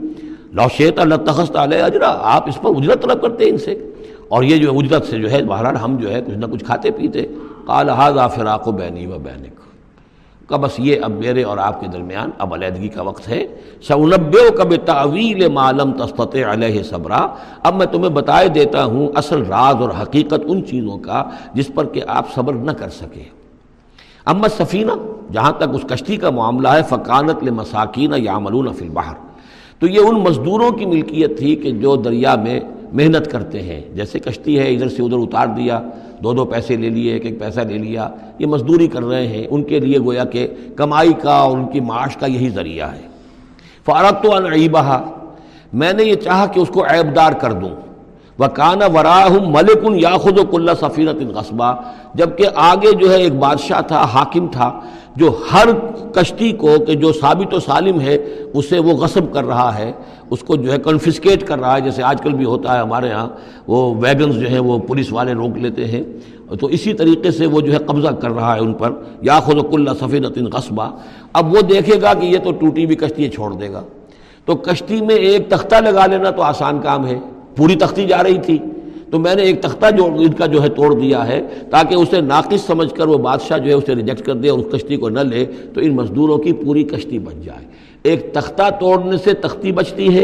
[0.56, 3.92] لوشیت اللہ تخست علیہ اجرا، آپ اس پر اجرت طلب کرتے ہیں ان سے۔
[4.28, 6.92] اور یہ جو اجرت سے جو ہے بہرحال ہم جو ہے، کچھ نہ کچھ کھاتے
[6.92, 7.26] پیتے۔
[7.66, 9.56] قال حاضہ فراق و بینی و بینک۔
[10.50, 13.48] کا بس یہ اب میرے اور آپ کے درمیان اب علیحدگی کا وقت ہے۔
[13.88, 17.28] سونب کب تعویل معلوم تستط علیہ صبرا۔
[17.64, 21.86] اب میں تمہیں بتائے دیتا ہوں اصل راز اور حقیقت ان چیزوں کا جس پر
[21.86, 23.24] کہ آپ صبر نہ کر سکے
[24.26, 24.92] اما سفینہ
[25.32, 29.35] جہاں تک اس کشتی کا معاملہ ہے فقانت مساکین یاملون فی البحر۔
[29.80, 32.60] تو یہ ان مزدوروں کی ملکیت تھی کہ جو دریا میں
[32.94, 35.82] محنت کرتے ہیں۔ جیسے کشتی ہے، ادھر سے ادھر اتار دیا،
[36.24, 38.10] دو دو پیسے لے لیے، ایک ایک پیسہ لے لیا۔
[38.40, 41.80] یہ مزدوری کر رہے ہیں۔ ان کے لیے گویا کہ کمائی کا اور ان کی
[41.80, 43.08] معاش کا یہی ذریعہ ہے۔
[43.86, 45.00] فارغ تو انعیبہ
[45.74, 47.70] میں نے یہ چاہا کہ اس کو عیب دار کر دوں۔
[48.40, 51.74] وہ کانا وراہ ملک ان یاخد و کلّہ سفیرت قصبہ
[52.14, 54.80] جبکہ آگے جو ہے ایک بادشاہ تھا، حاکم تھا۔
[55.16, 55.68] جو ہر
[56.14, 58.18] کشتی کو کہ جو ثابت و سالم ہے،
[58.54, 59.92] اسے وہ غصب کر رہا ہے،
[60.30, 63.12] اس کو جو ہے کنفسکیٹ کر رہا ہے، جیسے آج کل بھی ہوتا ہے ہمارے
[63.12, 63.30] ہاں
[63.68, 66.04] وہ ویگنز جو ہیں، وہ پولیس والے روک لیتے ہیں۔
[66.60, 68.92] تو اسی طریقے سے وہ جو ہے قبضہ کر رہا ہے ان پر۔
[69.22, 70.92] یا خود کلّہ سفینت قصبہ
[71.34, 73.82] اب وہ دیکھے گا کہ یہ تو ٹوٹی بھی کشتی چھوڑ دے گا۔
[74.46, 77.20] تو کشتی میں ایک تختہ لگا لینا تو آسان کام ہے۔
[77.56, 78.60] پوری تختی جا رہی تھی۔
[79.12, 82.22] تو میں نے ایک تختہ جو ان کا جو ہے توڑ دیا ہے تاکہ اسے
[82.22, 85.10] ناقص سمجھ کر وہ بادشاہ جو ہے اسے ریجیکٹ کر دے اور اس کشتی کو
[85.10, 87.66] نہ لے، تو ان مزدوروں کی پوری کشتی بچ جائے۔
[88.04, 90.24] ایک تختہ توڑنے سے تختی بچتی ہے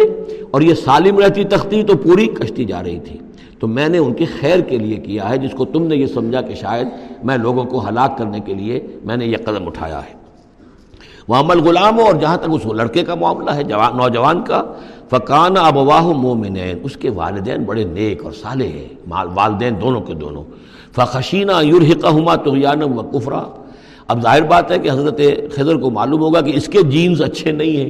[0.52, 3.20] اور یہ سالم رہتی تختی تو پوری کشتی جا رہی تھی۔
[3.60, 6.06] تو میں نے ان کی خیر کے لیے کیا ہے، جس کو تم نے یہ
[6.06, 6.88] سمجھا کہ شاید
[7.24, 10.22] میں لوگوں کو ہلاک کرنے کے لیے میں نے یہ قدم اٹھایا ہے۔
[11.28, 14.74] وہ عمل غلام ہو اور جہاں تک اس لڑکے کا معاملہ ہے، جوان نوجوان کا
[15.12, 18.88] فقان ابواہ مومنین اس کے والدین بڑے نیک اور صالح ہیں
[19.36, 20.44] والدین دونوں کے دونوں۔
[20.96, 22.36] فخشینہ یورحقہ ہما
[22.84, 23.44] و کفرا
[24.08, 25.20] اب ظاہر بات ہے کہ حضرت
[25.56, 27.90] خضر کو معلوم ہوگا کہ اس کے جینز اچھے نہیں ہیں،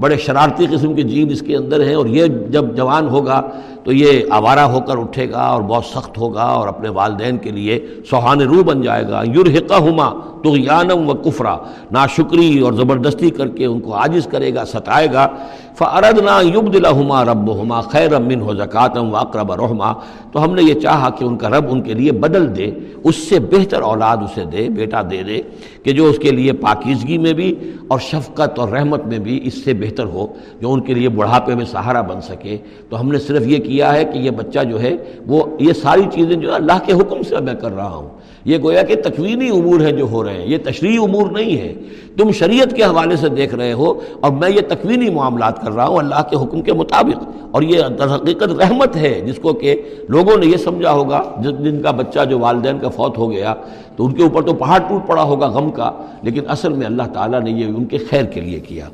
[0.00, 3.40] بڑے شرارتی قسم کے جین اس کے اندر ہیں اور یہ جب جوان ہوگا
[3.84, 7.50] تو یہ آوارہ ہو کر اٹھے گا اور بہت سخت ہوگا اور اپنے والدین کے
[7.50, 10.12] لیے سوہان روح بن جائے گا۔ یورحقہ ہما
[10.44, 11.56] تو یانم و کفرا۔
[11.90, 15.28] ناشکری اور زبردستی کر کے ان کو عاجز کرے گا، ستائے گا۔
[15.74, 19.92] فرد نا یب دلا رب ہما خیر امن ہو زکاتم و اقرب رحما۔
[20.32, 22.70] تو ہم نے یہ چاہا کہ ان کا رب ان کے لیے بدل دے،
[23.04, 25.42] اس سے بہتر اولاد اسے دے، بیٹا دے دے،
[25.82, 27.54] کہ جو اس کے لیے پاکیزگی میں بھی
[27.88, 30.26] اور شفقت اور رحمت میں بھی اس سے بہتر ہو،
[30.60, 32.56] جو ان کے لیے بڑھاپے میں سہارا بن سکے۔
[32.88, 34.96] تو ہم نے صرف یہ کیا۔ ہے کہ یہ بچہ جو ہے
[35.26, 38.08] وہ یہ ساری چیزیں جو اللہ کے حکم سے میں کر رہا ہوں۔
[38.44, 41.74] یہ گویا کہ تکوینی امور ہیں جو ہو رہے ہیں، یہ تشریح امور نہیں ہے
[42.16, 45.86] تم شریعت کے حوالے سے دیکھ رہے ہو اور میں یہ تکوینی معاملات کر رہا
[45.86, 49.82] ہوں اللہ کے حکم کے مطابق۔ اور یہ در حقیقت رحمت ہے جس کو کہ
[50.08, 53.54] لوگوں نے یہ سمجھا ہوگا جن کا بچہ جو والدین کا فوت ہو گیا
[53.96, 55.92] تو ان کے اوپر تو پہاڑ ٹوٹ پڑا ہوگا غم کا،
[56.22, 58.88] لیکن اصل میں اللہ تعالیٰ نے یہ ان کے خیر کے لیے کیا۔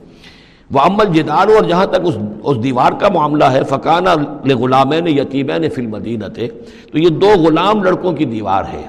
[0.70, 4.10] وہ عمل جدار اور جہاں تک اس اس دیوار کا معاملہ ہے فقانہ
[4.54, 6.38] غلامین یتیمین فلم مدینت
[6.92, 8.82] تو یہ دو غلام لڑکوں کی دیوار ہے،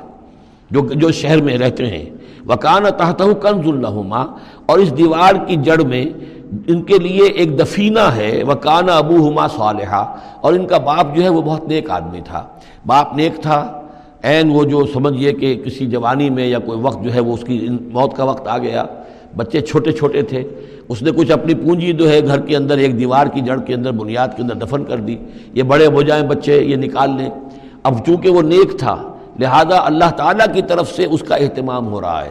[0.71, 2.05] جو جو شہر میں رہتے ہیں۔
[2.47, 4.21] وکان تحت کنز الحما
[4.65, 6.05] اور اس دیوار کی جڑ میں
[6.67, 10.03] ان کے لیے ایک دفینہ ہے وکان ابو ہما صالحہ
[10.41, 12.45] اور ان کا باپ جو ہے وہ بہت نیک آدمی تھا۔
[12.86, 13.59] باپ نیک تھا،
[14.23, 17.43] عین وہ جو سمجھیے کہ کسی جوانی میں یا کوئی وقت جو ہے وہ اس
[17.47, 18.86] کی موت کا وقت آ گیا۔
[19.38, 20.43] بچے چھوٹے چھوٹے تھے،
[20.89, 23.73] اس نے کچھ اپنی پونجی جو ہے، گھر کے اندر ایک دیوار کی جڑ کے
[23.73, 25.15] اندر بنیاد کے اندر دفن کر دی۔
[25.53, 27.30] یہ بڑے ہو جائیں بچے، یہ نکال لیں۔
[27.84, 32.01] اب چونکہ وہ نیک تھا، لہذا اللہ تعالیٰ کی طرف سے اس کا اہتمام ہو
[32.01, 32.30] رہا ہے۔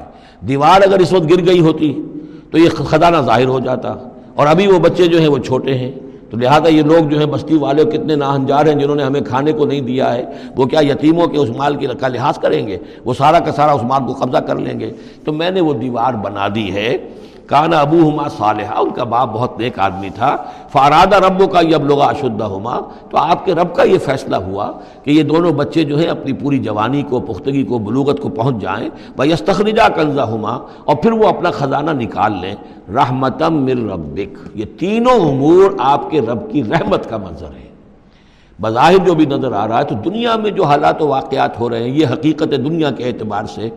[0.48, 2.02] دیوار اگر اس وقت گر گئی ہوتی
[2.50, 3.94] تو یہ خزانہ ظاہر ہو جاتا۔
[4.34, 5.92] اور ابھی وہ بچے جو ہیں وہ چھوٹے ہیں۔
[6.30, 9.52] تو لہٰذا یہ لوگ جو ہیں بستی والے کتنے ناہنجار ہیں جنہوں نے ہمیں کھانے
[9.52, 10.24] کو نہیں دیا ہے،
[10.56, 13.72] وہ کیا یتیموں کے اس مال کی کا لحاظ کریں گے؟ وہ سارا کا سارا
[13.72, 14.90] اس مال کو قبضہ کر لیں گے۔
[15.24, 16.96] تو میں نے وہ دیوار بنا دی ہے۔
[17.48, 20.36] کانا ابو ہما صالحہ ان کا باپ بہت نیک آدمی تھا۔
[20.68, 22.80] فارادہ ربو کا یہ اب لوگ اشدہ ہما
[23.10, 24.72] تو آپ کے رب کا یہ فیصلہ ہوا
[25.04, 28.62] کہ یہ دونوں بچے جو ہیں اپنی پوری جوانی کو، پختگی کو، بلوغت کو پہنچ
[28.62, 32.54] جائیں۔ بھائی استخرجہ کنزہ ہما اور پھر وہ اپنا خزانہ نکال لیں۔
[32.94, 37.68] رحمتم مر ربک۔ یہ تینوں امور آپ کے رب کی رحمت کا منظر ہے۔
[38.60, 41.70] بظاہر جو بھی نظر آ رہا ہے تو دنیا میں جو حالات و واقعات ہو
[41.70, 43.70] رہے ہیں، یہ حقیقت دنیا کے اعتبار سے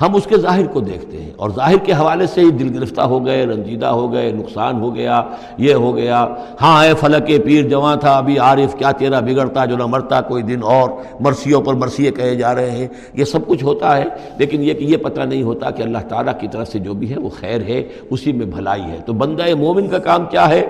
[0.00, 3.00] ہم اس کے ظاہر کو دیکھتے ہیں اور ظاہر کے حوالے سے ہی دل گرفتہ
[3.00, 5.22] ہو گئے، رنجیدہ ہو گئے، نقصان ہو گیا،
[5.58, 6.26] یہ ہو گیا۔
[6.60, 10.42] ہاں اے فلک پیر جواں تھا، ابھی عارف، کیا تیرا بگڑتا جو نہ مرتا کوئی
[10.42, 10.90] دن اور؟
[11.20, 14.04] مرثیوں پر مرثیے کہے جا رہے ہیں۔ یہ سب کچھ ہوتا ہے،
[14.38, 17.10] لیکن یہ کہ یہ پتہ نہیں ہوتا کہ اللہ تعالیٰ کی طرف سے جو بھی
[17.10, 20.66] ہے وہ خیر ہے، اسی میں بھلائی ہے۔ تو بندہ مومن کا کام کیا ہے؟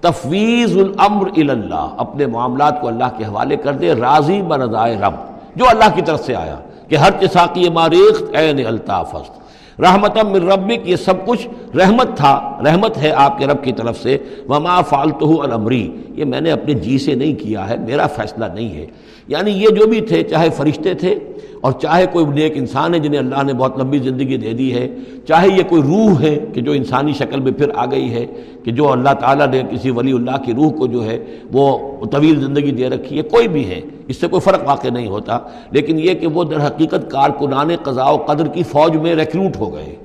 [0.00, 5.14] تفویض الامر اللہ اپنے معاملات کو اللہ کے حوالے کر دے، راضی برضائے رب،
[5.56, 6.56] جو اللہ کی طرف سے آیا۔
[6.92, 9.14] کہ ہر چساقی ماریخت عین الطاف
[9.80, 14.02] رحمت من ربک، یہ سب کچھ رحمت تھا، رحمت ہے آپ کے رب کی طرف
[14.02, 14.18] سے۔
[14.48, 18.74] وما فالتو الامری یہ میں نے اپنے جی سے نہیں کیا ہے، میرا فیصلہ نہیں
[18.74, 18.86] ہے۔
[19.32, 21.14] یعنی یہ جو بھی تھے، چاہے فرشتے تھے
[21.60, 24.88] اور چاہے کوئی نیک انسان ہے جنہیں اللہ نے بہت لمبی زندگی دے دی ہے،
[25.28, 28.26] چاہے یہ کوئی روح ہے کہ جو انسانی شکل میں پھر آ گئی ہے
[28.64, 31.18] کہ جو اللہ تعالیٰ نے کسی ولی اللہ کی روح کو جو ہے
[31.52, 31.64] وہ
[32.06, 35.38] طویل زندگی دے رکھی ہے، کوئی بھی ہے، اس سے کوئی فرق واقع نہیں ہوتا۔
[35.70, 39.74] لیکن یہ کہ وہ در حقیقت کارکنان قضاء و قدر کی فوج میں ریکروٹ ہو
[39.74, 39.96] گئے۔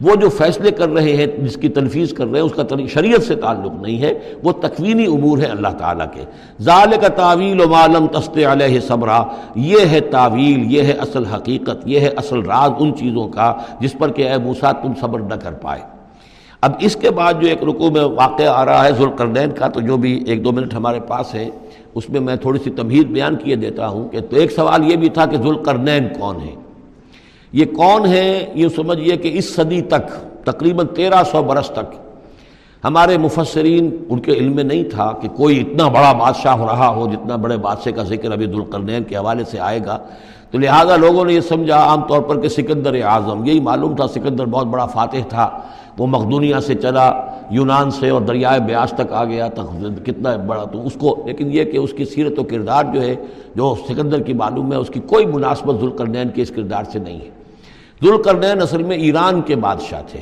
[0.00, 3.22] وہ جو فیصلے کر رہے ہیں، جس کی تنفیذ کر رہے ہیں، اس کا شریعت
[3.22, 6.24] سے تعلق نہیں ہے، وہ تکوینی امور ہے اللہ تعالیٰ کے۔
[6.62, 9.22] ظال کا تعویل و معلوم تست علیہ صبرا،
[9.56, 13.94] یہ ہے تعویل یہ ہے اصل حقیقت، یہ ہے اصل راز ان چیزوں کا جس
[13.98, 15.80] پر کہ اے موسا تم صبر نہ کر پائے۔
[16.62, 19.80] اب اس کے بعد جو ایک رکو میں واقع آ رہا ہے ذوالقرنین کا، تو
[19.80, 21.48] جو بھی ایک دو منٹ ہمارے پاس ہے
[21.94, 24.96] اس میں میں تھوڑی سی تمہید بیان کیے دیتا ہوں کہ تو ایک سوال یہ
[24.96, 26.54] بھی تھا کہ ذوالقرنین کون ہے
[27.52, 30.12] یہ کون ہے؟ یہ سمجھئے کہ اس صدی تک،
[30.44, 31.94] تقریباً تیرہ سو برس تک،
[32.84, 37.08] ہمارے مفسرین ان کے علم میں نہیں تھا کہ کوئی اتنا بڑا بادشاہ رہا ہو
[37.12, 39.98] جتنا بڑے بادشاہ کا ذکر ابھی ذوالقرنین کے حوالے سے آئے گا۔
[40.50, 44.08] تو لہٰذا لوگوں نے یہ سمجھا، عام طور پر کہ سکندر اعظم، یہی معلوم تھا
[44.08, 45.58] سکندر بہت بڑا فاتح تھا۔
[45.98, 47.12] وہ مقدونیہ سے چلا،
[47.50, 51.48] یونان سے اور دریائے بیاس تک آ گیا، تک کتنا بڑا تو اس کو، لیکن
[51.52, 53.14] یہ کہ اس کی سیرت و کردار جو ہے،
[53.54, 57.20] جو سکندر کی معلوم ہے، اس کی کوئی مناسبت ذوالقرنین کے اس کردار سے نہیں
[57.20, 57.39] ہے۔
[58.04, 60.20] ذوالقرنین اصل میں ایران کے بادشاہ تھے۔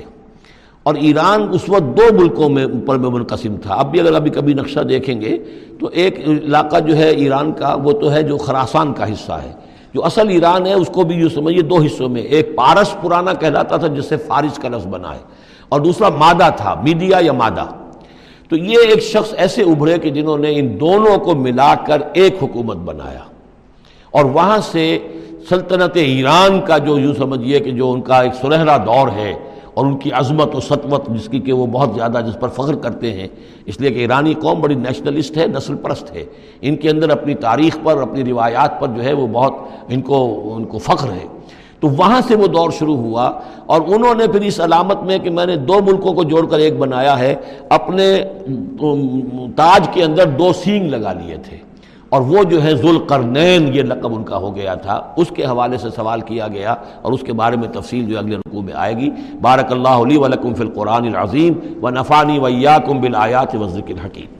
[0.83, 4.31] اور ایران اس وقت دو ملکوں میں اوپر میں منقسم تھا۔ اب بھی اگر ابھی
[4.31, 5.39] کبھی نقشہ دیکھیں گے
[5.81, 9.53] تو ایک علاقہ جو ہے ایران کا، وہ تو ہے جو خراسان کا حصہ ہے۔
[9.95, 13.35] جو اصل ایران ہے، اس کو بھی یوں سمجھیے دو حصوں میں، ایک پارس پرانا
[13.35, 15.21] کہلاتا تھا جس سے فارس کا لفظ بنا ہے،
[15.69, 17.65] اور دوسرا مادہ تھا، میڈیا یا مادہ۔
[18.49, 22.37] تو یہ ایک شخص ایسے ابھرے کہ جنہوں نے ان دونوں کو ملا کر ایک
[22.43, 23.21] حکومت بنایا۔
[24.11, 24.99] اور وہاں سے
[25.49, 29.35] سلطنت ایران کا جو یوں سمجھیے کہ جو ان کا ایک سنہرا دور ہے
[29.75, 32.75] اور ان کی عظمت و سطوت جس کی کہ وہ بہت زیادہ جس پر فخر
[32.75, 33.29] کرتے ہیں،
[33.67, 36.25] اس لیے کہ ایرانی قوم بڑی نیشنلسٹ ہے نسل پرست ہے۔
[36.61, 39.53] ان کے اندر اپنی تاریخ پر، اپنی روایات پر جو ہے وہ بہت
[39.89, 40.19] ان کو
[40.57, 41.27] ان کو فخر ہے۔
[41.81, 43.31] تو وہاں سے وہ دور شروع ہوا
[43.67, 46.59] اور انہوں نے پھر اس علامت میں کہ میں نے دو ملکوں کو جوڑ کر
[46.59, 47.35] ایک بنایا ہے،
[47.69, 48.25] اپنے
[49.57, 51.57] تاج کے اندر دو سینگ لگا لیے تھے۔
[52.09, 55.79] اور وہ جو ہے ذوالقرنین، یہ لقب ان کا ہو گیا تھا۔ اس کے حوالے
[55.79, 58.97] سے سوال کیا گیا اور اس کے بارے میں تفصیل جو اگلے رقوع میں آئے
[58.97, 64.38] گی۔ بارک اللہ علی ولکم فی القرآن العظیم و نفانی ویاکم بالآیات و ذکر الحکیم۔